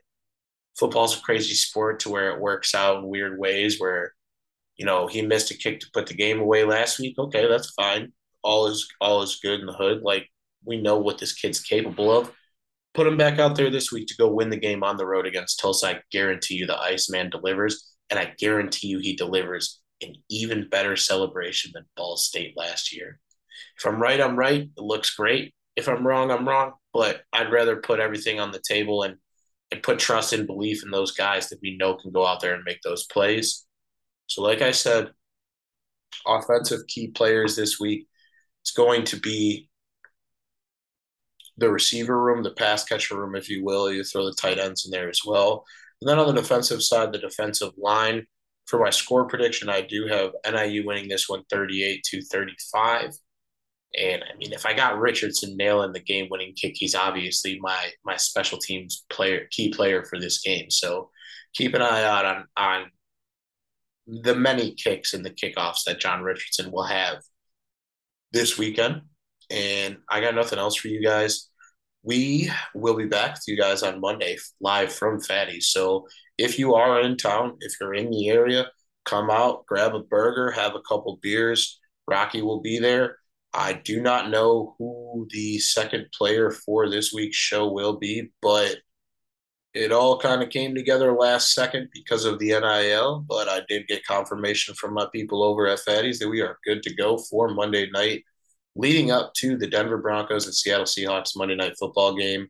football's 0.78 1.18
a 1.18 1.22
crazy 1.22 1.54
sport 1.54 2.00
to 2.00 2.08
where 2.11 2.30
it 2.30 2.40
works 2.40 2.74
out 2.74 2.98
in 2.98 3.08
weird 3.08 3.38
ways 3.38 3.80
where 3.80 4.14
you 4.76 4.87
know 4.87 5.06
he 5.06 5.22
missed 5.22 5.50
a 5.50 5.54
kick 5.56 5.80
to 5.80 5.90
put 5.92 6.06
the 6.06 6.14
game 6.14 6.40
away 6.40 6.64
last 6.64 6.98
week 6.98 7.18
okay 7.18 7.48
that's 7.48 7.72
fine 7.72 8.12
all 8.42 8.66
is 8.68 8.88
all 9.00 9.22
is 9.22 9.40
good 9.42 9.61
in 9.61 9.66
the 9.66 9.72
hood 9.72 10.02
like 10.02 10.28
we 10.64 10.81
know 10.81 10.99
what 10.99 11.18
this 11.18 11.33
kid's 11.33 11.61
capable 11.61 12.11
of 12.16 12.33
put 12.94 13.07
him 13.07 13.16
back 13.16 13.38
out 13.38 13.55
there 13.55 13.71
this 13.71 13.92
week 13.92 14.09
to 14.09 14.16
go 14.16 14.29
win 14.29 14.51
the 14.51 14.57
game 14.57 14.83
on 14.83 14.97
the 14.97 15.07
road 15.07 15.27
against 15.27 15.61
Tulsa 15.61 15.87
I 15.88 16.01
guarantee 16.11 16.55
you 16.55 16.66
the 16.66 16.79
Iceman 16.79 17.31
delivers 17.31 17.97
and 18.11 18.18
I 18.18 18.33
guarantee 18.38 18.88
you 18.88 18.99
he 18.99 19.14
delivers 19.14 19.81
an 20.03 20.14
even 20.31 20.68
better 20.68 20.97
celebration 20.97 21.73
than 21.75 21.85
Ball 21.97 22.16
State 22.16 22.57
last 22.57 22.94
year. 22.94 23.21
If 23.79 23.87
I'm 23.87 24.01
right, 24.01 24.21
I'm 24.21 24.38
right. 24.38 24.62
It 24.62 24.83
looks 24.83 25.14
great. 25.14 25.55
If 25.77 25.88
I'm 25.88 26.07
wrong, 26.07 26.31
I'm 26.31 26.49
wrong. 26.49 26.73
But 26.92 27.23
I'd 27.33 27.53
rather 27.53 27.77
put 27.77 28.01
everything 28.01 28.40
on 28.40 28.53
the 28.53 28.62
table 28.66 29.03
and, 29.03 29.16
and 29.71 29.83
put 29.83 29.99
trust 29.99 30.33
and 30.33 30.47
belief 30.47 30.83
in 30.85 30.90
those 30.90 31.12
guys 31.12 31.49
that 31.49 31.61
we 31.62 31.77
know 31.77 31.94
can 31.94 32.12
go 32.12 32.27
out 32.27 32.40
there 32.40 32.55
and 32.55 32.64
make 32.64 32.81
those 32.83 33.07
plays. 33.07 33.64
So, 34.27 34.42
like 34.42 34.62
I 34.62 34.71
said, 34.71 35.11
offensive 36.27 36.81
key 36.87 37.09
players 37.09 37.57
this 37.57 37.79
week, 37.79 38.07
it's 38.62 38.73
going 38.73 39.05
to 39.05 39.21
be 39.21 39.67
the 41.59 41.71
receiver 41.71 42.21
room, 42.23 42.42
the 42.42 42.53
pass 42.53 42.85
catcher 42.85 43.18
room, 43.18 43.35
if 43.35 43.49
you 43.49 43.64
will. 43.64 43.92
You 43.92 44.05
throw 44.05 44.25
the 44.25 44.33
tight 44.33 44.59
ends 44.59 44.87
in 44.87 44.90
there 44.90 45.09
as 45.09 45.21
well. 45.27 45.64
And 46.01 46.09
then 46.09 46.18
on 46.18 46.27
the 46.27 46.40
defensive 46.40 46.83
side, 46.83 47.12
the 47.12 47.18
defensive 47.18 47.73
line 47.77 48.27
for 48.66 48.79
my 48.79 48.90
score 48.90 49.27
prediction, 49.27 49.68
I 49.68 49.81
do 49.81 50.07
have 50.07 50.33
NIU 50.47 50.87
winning 50.87 51.09
this 51.09 51.29
one 51.29 51.42
38 51.51 52.03
to 52.05 52.23
35. 52.23 53.11
And 53.99 54.23
I 54.23 54.37
mean, 54.37 54.53
if 54.53 54.66
I 54.66 54.75
got 54.75 54.99
Richardson 54.99 55.57
nailing 55.57 55.92
the 55.92 56.01
game 56.01 56.29
winning 56.31 56.55
kick, 56.55 56.75
he's 56.77 56.94
obviously 56.94 57.59
my 57.61 57.90
my 58.05 58.16
special 58.16 58.59
teams 58.59 59.05
player, 59.11 59.49
key 59.51 59.73
player 59.73 60.05
for 60.05 60.21
this 60.21 60.40
game. 60.40 60.71
So 60.71 61.11
keep 61.55 61.75
an 61.75 61.83
eye 61.83 62.05
out 62.05 62.25
on 62.25 62.44
on 62.57 62.90
the 64.07 64.35
many 64.35 64.75
kicks 64.75 65.14
and 65.14 65.25
the 65.25 65.31
kickoffs 65.31 65.85
that 65.87 66.01
John 66.01 66.23
Richardson 66.23 66.71
will 66.71 66.85
have 66.85 67.18
this 68.33 68.59
weekend. 68.59 69.03
And 69.50 69.98
I 70.08 70.20
got 70.20 70.34
nothing 70.34 70.58
else 70.58 70.76
for 70.76 70.88
you 70.88 71.02
guys. 71.02 71.48
We 72.02 72.50
will 72.74 72.96
be 72.96 73.06
back 73.06 73.34
to 73.34 73.52
you 73.52 73.56
guys 73.56 73.82
on 73.82 74.00
Monday 74.00 74.37
live 74.61 74.92
from 74.92 75.20
Fatty. 75.20 75.61
So 75.61 76.06
if 76.37 76.58
you 76.58 76.74
are 76.74 77.00
in 77.00 77.16
town, 77.16 77.56
if 77.61 77.74
you're 77.80 77.94
in 77.94 78.11
the 78.11 78.28
area, 78.28 78.70
come 79.04 79.30
out, 79.30 79.66
grab 79.66 79.94
a 79.94 80.00
burger, 80.00 80.50
have 80.50 80.74
a 80.74 80.82
couple 80.88 81.18
beers. 81.22 81.80
Rocky 82.06 82.42
will 82.42 82.61
be 82.61 82.78
there. 82.78 83.16
I 83.54 83.72
do 83.72 84.00
not 84.00 84.30
know 84.30 84.74
who 84.78 85.26
the 85.30 85.58
second 85.58 86.06
player 86.16 86.50
for 86.50 86.88
this 86.88 87.12
week's 87.12 87.37
show 87.37 87.72
will 87.72 87.98
be, 87.98 88.30
but 88.42 88.76
it 89.74 89.92
all 89.92 90.18
kind 90.18 90.42
of 90.42 90.50
came 90.50 90.74
together 90.74 91.12
last 91.12 91.54
second 91.54 91.88
because 91.92 92.24
of 92.24 92.38
the 92.38 92.48
NIL. 92.48 93.24
But 93.28 93.48
I 93.48 93.61
did 93.68 93.87
get 93.87 94.04
confirmation 94.06 94.74
from 94.74 94.94
my 94.94 95.06
people 95.12 95.42
over 95.42 95.66
at 95.66 95.80
Fatty's 95.80 96.18
that 96.18 96.28
we 96.28 96.40
are 96.40 96.58
good 96.64 96.82
to 96.82 96.94
go 96.94 97.18
for 97.18 97.48
Monday 97.48 97.88
night, 97.90 98.24
leading 98.79 99.11
up 99.11 99.35
to 99.35 99.59
the 99.59 99.67
Denver 99.67 99.99
Broncos 99.99 100.47
and 100.47 100.55
Seattle 100.55 100.87
Seahawks 100.87 101.37
Monday 101.37 101.57
night 101.57 101.75
football 101.79 102.17
game. 102.17 102.47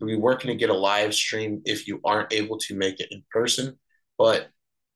We're 0.00 0.18
working 0.18 0.48
to 0.48 0.56
get 0.56 0.70
a 0.70 0.74
live 0.74 1.12
stream 1.12 1.60
if 1.64 1.86
you 1.86 2.00
aren't 2.04 2.32
able 2.32 2.56
to 2.58 2.76
make 2.76 3.00
it 3.00 3.08
in 3.10 3.22
person, 3.30 3.78
but 4.16 4.48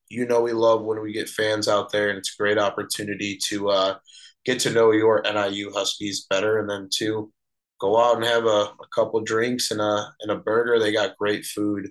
you 0.08 0.26
know 0.26 0.40
we 0.40 0.52
love 0.52 0.82
when 0.82 1.00
we 1.02 1.12
get 1.12 1.28
fans 1.28 1.68
out 1.68 1.92
there, 1.92 2.08
and 2.08 2.18
it's 2.18 2.34
a 2.34 2.42
great 2.42 2.58
opportunity 2.58 3.38
to 3.48 3.68
uh, 3.70 3.98
get 4.44 4.60
to 4.60 4.70
know 4.70 4.92
your 4.92 5.22
NIU 5.22 5.72
Huskies 5.72 6.26
better, 6.30 6.58
and 6.60 6.70
then 6.70 6.88
to 6.98 7.32
go 7.80 8.00
out 8.00 8.16
and 8.16 8.24
have 8.24 8.44
a, 8.44 8.48
a 8.48 8.88
couple 8.94 9.20
drinks 9.20 9.70
and 9.70 9.80
a 9.80 10.12
and 10.20 10.30
a 10.30 10.36
burger. 10.36 10.78
They 10.78 10.92
got 10.92 11.16
great 11.18 11.44
food. 11.44 11.90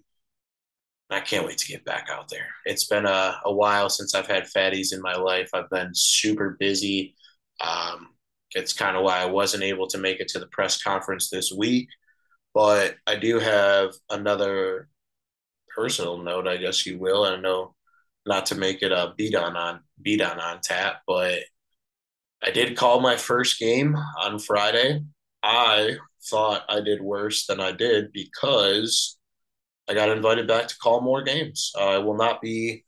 I 1.10 1.22
can't 1.22 1.46
wait 1.46 1.58
to 1.60 1.68
get 1.68 1.86
back 1.86 2.08
out 2.12 2.30
there. 2.30 2.48
It's 2.65 2.86
been 2.86 3.06
a, 3.06 3.39
a 3.46 3.52
while 3.52 3.89
since 3.89 4.13
I've 4.13 4.28
had 4.28 4.44
fatties 4.46 4.94
in 4.94 5.02
my 5.02 5.15
life. 5.15 5.50
I've 5.54 5.70
been 5.70 5.92
super 5.94 6.56
busy. 6.60 7.15
Um, 7.62 8.10
it's 8.55 8.73
kind 8.73 8.97
of 8.97 9.03
why 9.03 9.19
I 9.19 9.25
wasn't 9.25 9.63
able 9.63 9.88
to 9.88 9.97
make 9.97 10.19
it 10.19 10.27
to 10.29 10.39
the 10.39 10.47
press 10.47 10.81
conference 10.81 11.29
this 11.29 11.51
week. 11.51 11.89
But 12.53 12.95
I 13.05 13.15
do 13.15 13.39
have 13.39 13.93
another 14.09 14.89
personal 15.75 16.17
note, 16.17 16.47
I 16.47 16.57
guess 16.57 16.85
you 16.85 16.97
will. 16.97 17.23
I 17.23 17.35
know 17.38 17.75
not 18.25 18.47
to 18.47 18.55
make 18.55 18.81
it 18.81 18.91
a 18.91 19.13
beat 19.17 19.35
on 19.35 19.55
on 19.55 19.81
beat 20.01 20.21
on 20.21 20.39
on 20.39 20.59
tap, 20.62 21.01
but 21.07 21.39
I 22.43 22.51
did 22.51 22.77
call 22.77 23.01
my 23.01 23.17
first 23.17 23.59
game 23.59 23.95
on 24.21 24.39
Friday. 24.39 25.01
I 25.43 25.97
thought 26.29 26.63
I 26.69 26.81
did 26.81 27.01
worse 27.01 27.45
than 27.45 27.59
I 27.59 27.71
did 27.71 28.12
because 28.12 29.17
I 29.89 29.93
got 29.93 30.09
invited 30.09 30.47
back 30.47 30.67
to 30.67 30.77
call 30.77 31.01
more 31.01 31.23
games. 31.23 31.71
I 31.77 31.97
will 31.97 32.17
not 32.17 32.41
be 32.41 32.83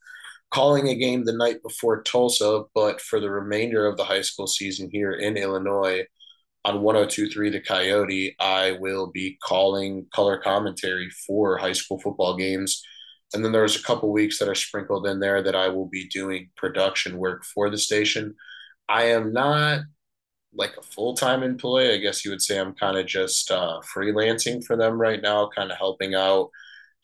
calling 0.52 0.88
a 0.88 0.94
game 0.94 1.24
the 1.24 1.32
night 1.32 1.62
before 1.62 2.02
Tulsa, 2.02 2.64
but 2.74 3.00
for 3.00 3.20
the 3.20 3.30
remainder 3.30 3.86
of 3.86 3.96
the 3.96 4.04
high 4.04 4.20
school 4.20 4.46
season 4.46 4.88
here 4.92 5.12
in 5.12 5.36
Illinois 5.36 6.04
on 6.64 6.82
1023 6.82 7.50
The 7.50 7.60
Coyote, 7.60 8.36
I 8.38 8.72
will 8.72 9.10
be 9.10 9.38
calling 9.42 10.06
color 10.14 10.38
commentary 10.38 11.10
for 11.26 11.56
high 11.56 11.72
school 11.72 11.98
football 11.98 12.36
games. 12.36 12.82
And 13.34 13.44
then 13.44 13.52
there's 13.52 13.76
a 13.76 13.82
couple 13.82 14.12
weeks 14.12 14.38
that 14.38 14.48
are 14.48 14.54
sprinkled 14.54 15.06
in 15.06 15.18
there 15.18 15.42
that 15.42 15.56
I 15.56 15.68
will 15.68 15.88
be 15.88 16.06
doing 16.08 16.50
production 16.56 17.16
work 17.16 17.44
for 17.44 17.70
the 17.70 17.78
station. 17.78 18.34
I 18.88 19.04
am 19.04 19.32
not 19.32 19.80
like 20.54 20.76
a 20.76 20.82
full 20.82 21.14
time 21.14 21.42
employee. 21.42 21.94
I 21.94 21.96
guess 21.96 22.24
you 22.24 22.30
would 22.30 22.42
say 22.42 22.58
I'm 22.58 22.74
kind 22.74 22.98
of 22.98 23.06
just 23.06 23.50
uh, 23.50 23.80
freelancing 23.94 24.62
for 24.62 24.76
them 24.76 25.00
right 25.00 25.22
now, 25.22 25.48
kind 25.54 25.72
of 25.72 25.78
helping 25.78 26.14
out. 26.14 26.50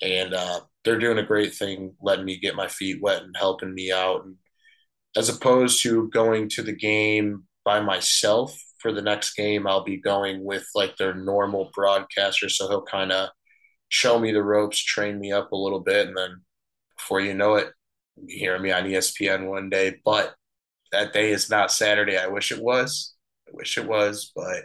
And 0.02 0.34
uh, 0.34 0.60
they're 0.84 0.98
doing 0.98 1.18
a 1.18 1.24
great 1.24 1.54
thing, 1.54 1.94
letting 2.00 2.24
me 2.24 2.38
get 2.38 2.54
my 2.54 2.68
feet 2.68 3.00
wet 3.02 3.22
and 3.22 3.36
helping 3.36 3.74
me 3.74 3.92
out. 3.92 4.24
And 4.24 4.36
as 5.16 5.28
opposed 5.28 5.82
to 5.82 6.08
going 6.08 6.48
to 6.50 6.62
the 6.62 6.72
game 6.72 7.44
by 7.64 7.80
myself 7.80 8.56
for 8.78 8.92
the 8.92 9.02
next 9.02 9.34
game, 9.34 9.66
I'll 9.66 9.84
be 9.84 9.96
going 9.96 10.44
with 10.44 10.66
like 10.74 10.96
their 10.96 11.14
normal 11.14 11.70
broadcaster. 11.74 12.48
So 12.48 12.68
he'll 12.68 12.82
kind 12.82 13.12
of 13.12 13.30
show 13.88 14.18
me 14.18 14.32
the 14.32 14.42
ropes, 14.42 14.78
train 14.82 15.18
me 15.18 15.32
up 15.32 15.52
a 15.52 15.56
little 15.56 15.80
bit. 15.80 16.06
And 16.06 16.16
then 16.16 16.42
before 16.96 17.20
you 17.20 17.34
know 17.34 17.56
it, 17.56 17.68
you 18.16 18.38
hear 18.38 18.58
me 18.58 18.70
on 18.70 18.84
ESPN 18.84 19.48
one 19.48 19.70
day. 19.70 19.96
But 20.04 20.34
that 20.92 21.12
day 21.12 21.30
is 21.30 21.50
not 21.50 21.72
Saturday. 21.72 22.16
I 22.16 22.28
wish 22.28 22.52
it 22.52 22.62
was. 22.62 23.14
I 23.48 23.50
wish 23.54 23.78
it 23.78 23.86
was, 23.86 24.32
but 24.34 24.64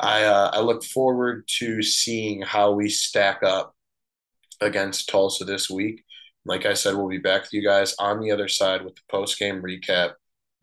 I 0.00 0.24
uh, 0.24 0.50
I 0.54 0.60
look 0.60 0.84
forward 0.84 1.44
to 1.58 1.82
seeing 1.82 2.42
how 2.42 2.72
we 2.72 2.88
stack 2.88 3.42
up 3.42 3.74
against 4.60 5.08
Tulsa 5.08 5.44
this 5.44 5.70
week. 5.70 6.04
Like 6.44 6.66
I 6.66 6.74
said, 6.74 6.94
we'll 6.94 7.08
be 7.08 7.18
back 7.18 7.42
with 7.42 7.52
you 7.52 7.62
guys 7.62 7.94
on 7.98 8.20
the 8.20 8.30
other 8.30 8.48
side 8.48 8.84
with 8.84 8.94
the 8.94 9.02
post 9.10 9.38
game 9.38 9.62
recap. 9.62 10.12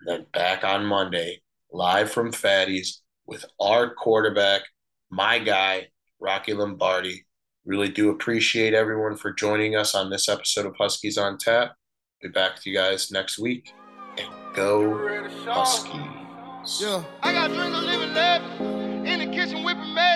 then 0.06 0.26
back 0.34 0.64
on 0.64 0.86
Monday, 0.86 1.42
live 1.72 2.12
from 2.12 2.32
Fatty's 2.32 3.02
with 3.26 3.46
our 3.60 3.94
quarterback, 3.94 4.62
my 5.10 5.40
guy, 5.40 5.88
Rocky 6.20 6.54
Lombardi. 6.54 7.26
Really 7.66 7.90
do 7.90 8.10
appreciate 8.10 8.74
everyone 8.74 9.18
for 9.18 9.34
joining 9.34 9.76
us 9.76 9.96
on 9.96 10.10
this 10.10 10.30
episode 10.30 10.66
of 10.66 10.76
Huskies 10.78 11.18
on 11.18 11.38
Tap. 11.38 11.74
Be 12.22 12.30
back 12.30 12.56
with 12.56 12.66
you 12.66 12.76
guys 12.76 13.12
next 13.12 13.40
week. 13.40 13.72
And 14.18 14.30
go 14.54 15.28
Huskies. 15.46 16.82
Yeah. 16.82 17.04
I 17.22 17.34
got 17.34 17.52
of 17.52 17.84
living 17.84 18.14
lavish 18.14 18.60
in 19.08 19.20
the 19.20 19.36
kitchen 19.36 19.64
whipping 19.64 19.94
magic. 19.94 20.15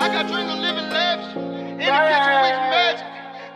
I 0.00 0.08
got 0.08 0.28
dreams 0.28 0.50
of 0.50 0.58
living 0.60 0.88
lavish 0.88 1.36
in 1.36 1.76
the 1.76 1.84
kitchen 1.84 2.32
whipping 2.40 2.70
magic. 2.72 3.06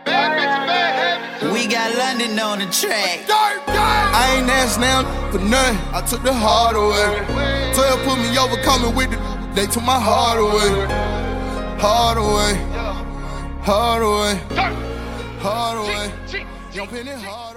Bad 0.05 0.29
bitches, 0.37 0.67
bad 0.69 0.93
habits. 0.93 1.51
We 1.51 1.65
got 1.65 1.95
London 1.97 2.37
on 2.37 2.59
the 2.59 2.65
track. 2.67 3.25
Dirt, 3.25 3.65
dirt. 3.65 3.73
I 3.73 4.37
ain't 4.37 4.47
asked 4.47 4.79
now 4.79 5.01
for 5.31 5.39
nothing. 5.39 5.77
I 5.91 6.01
took 6.05 6.21
the 6.21 6.31
hard 6.31 6.75
away. 6.75 7.73
12 7.73 8.03
put 8.05 8.19
me 8.19 8.37
over, 8.37 8.61
coming 8.61 8.93
with 8.95 9.09
the. 9.09 9.17
They 9.55 9.65
took 9.65 9.83
my 9.83 9.99
heart 9.99 10.37
away. 10.37 10.69
Hard 11.81 12.17
away. 12.19 12.53
Hard 13.63 14.03
away. 14.03 14.35
Hard 15.41 15.77
away. 15.79 16.13
Jumping 16.71 17.07
it 17.07 17.21
hard. 17.21 17.54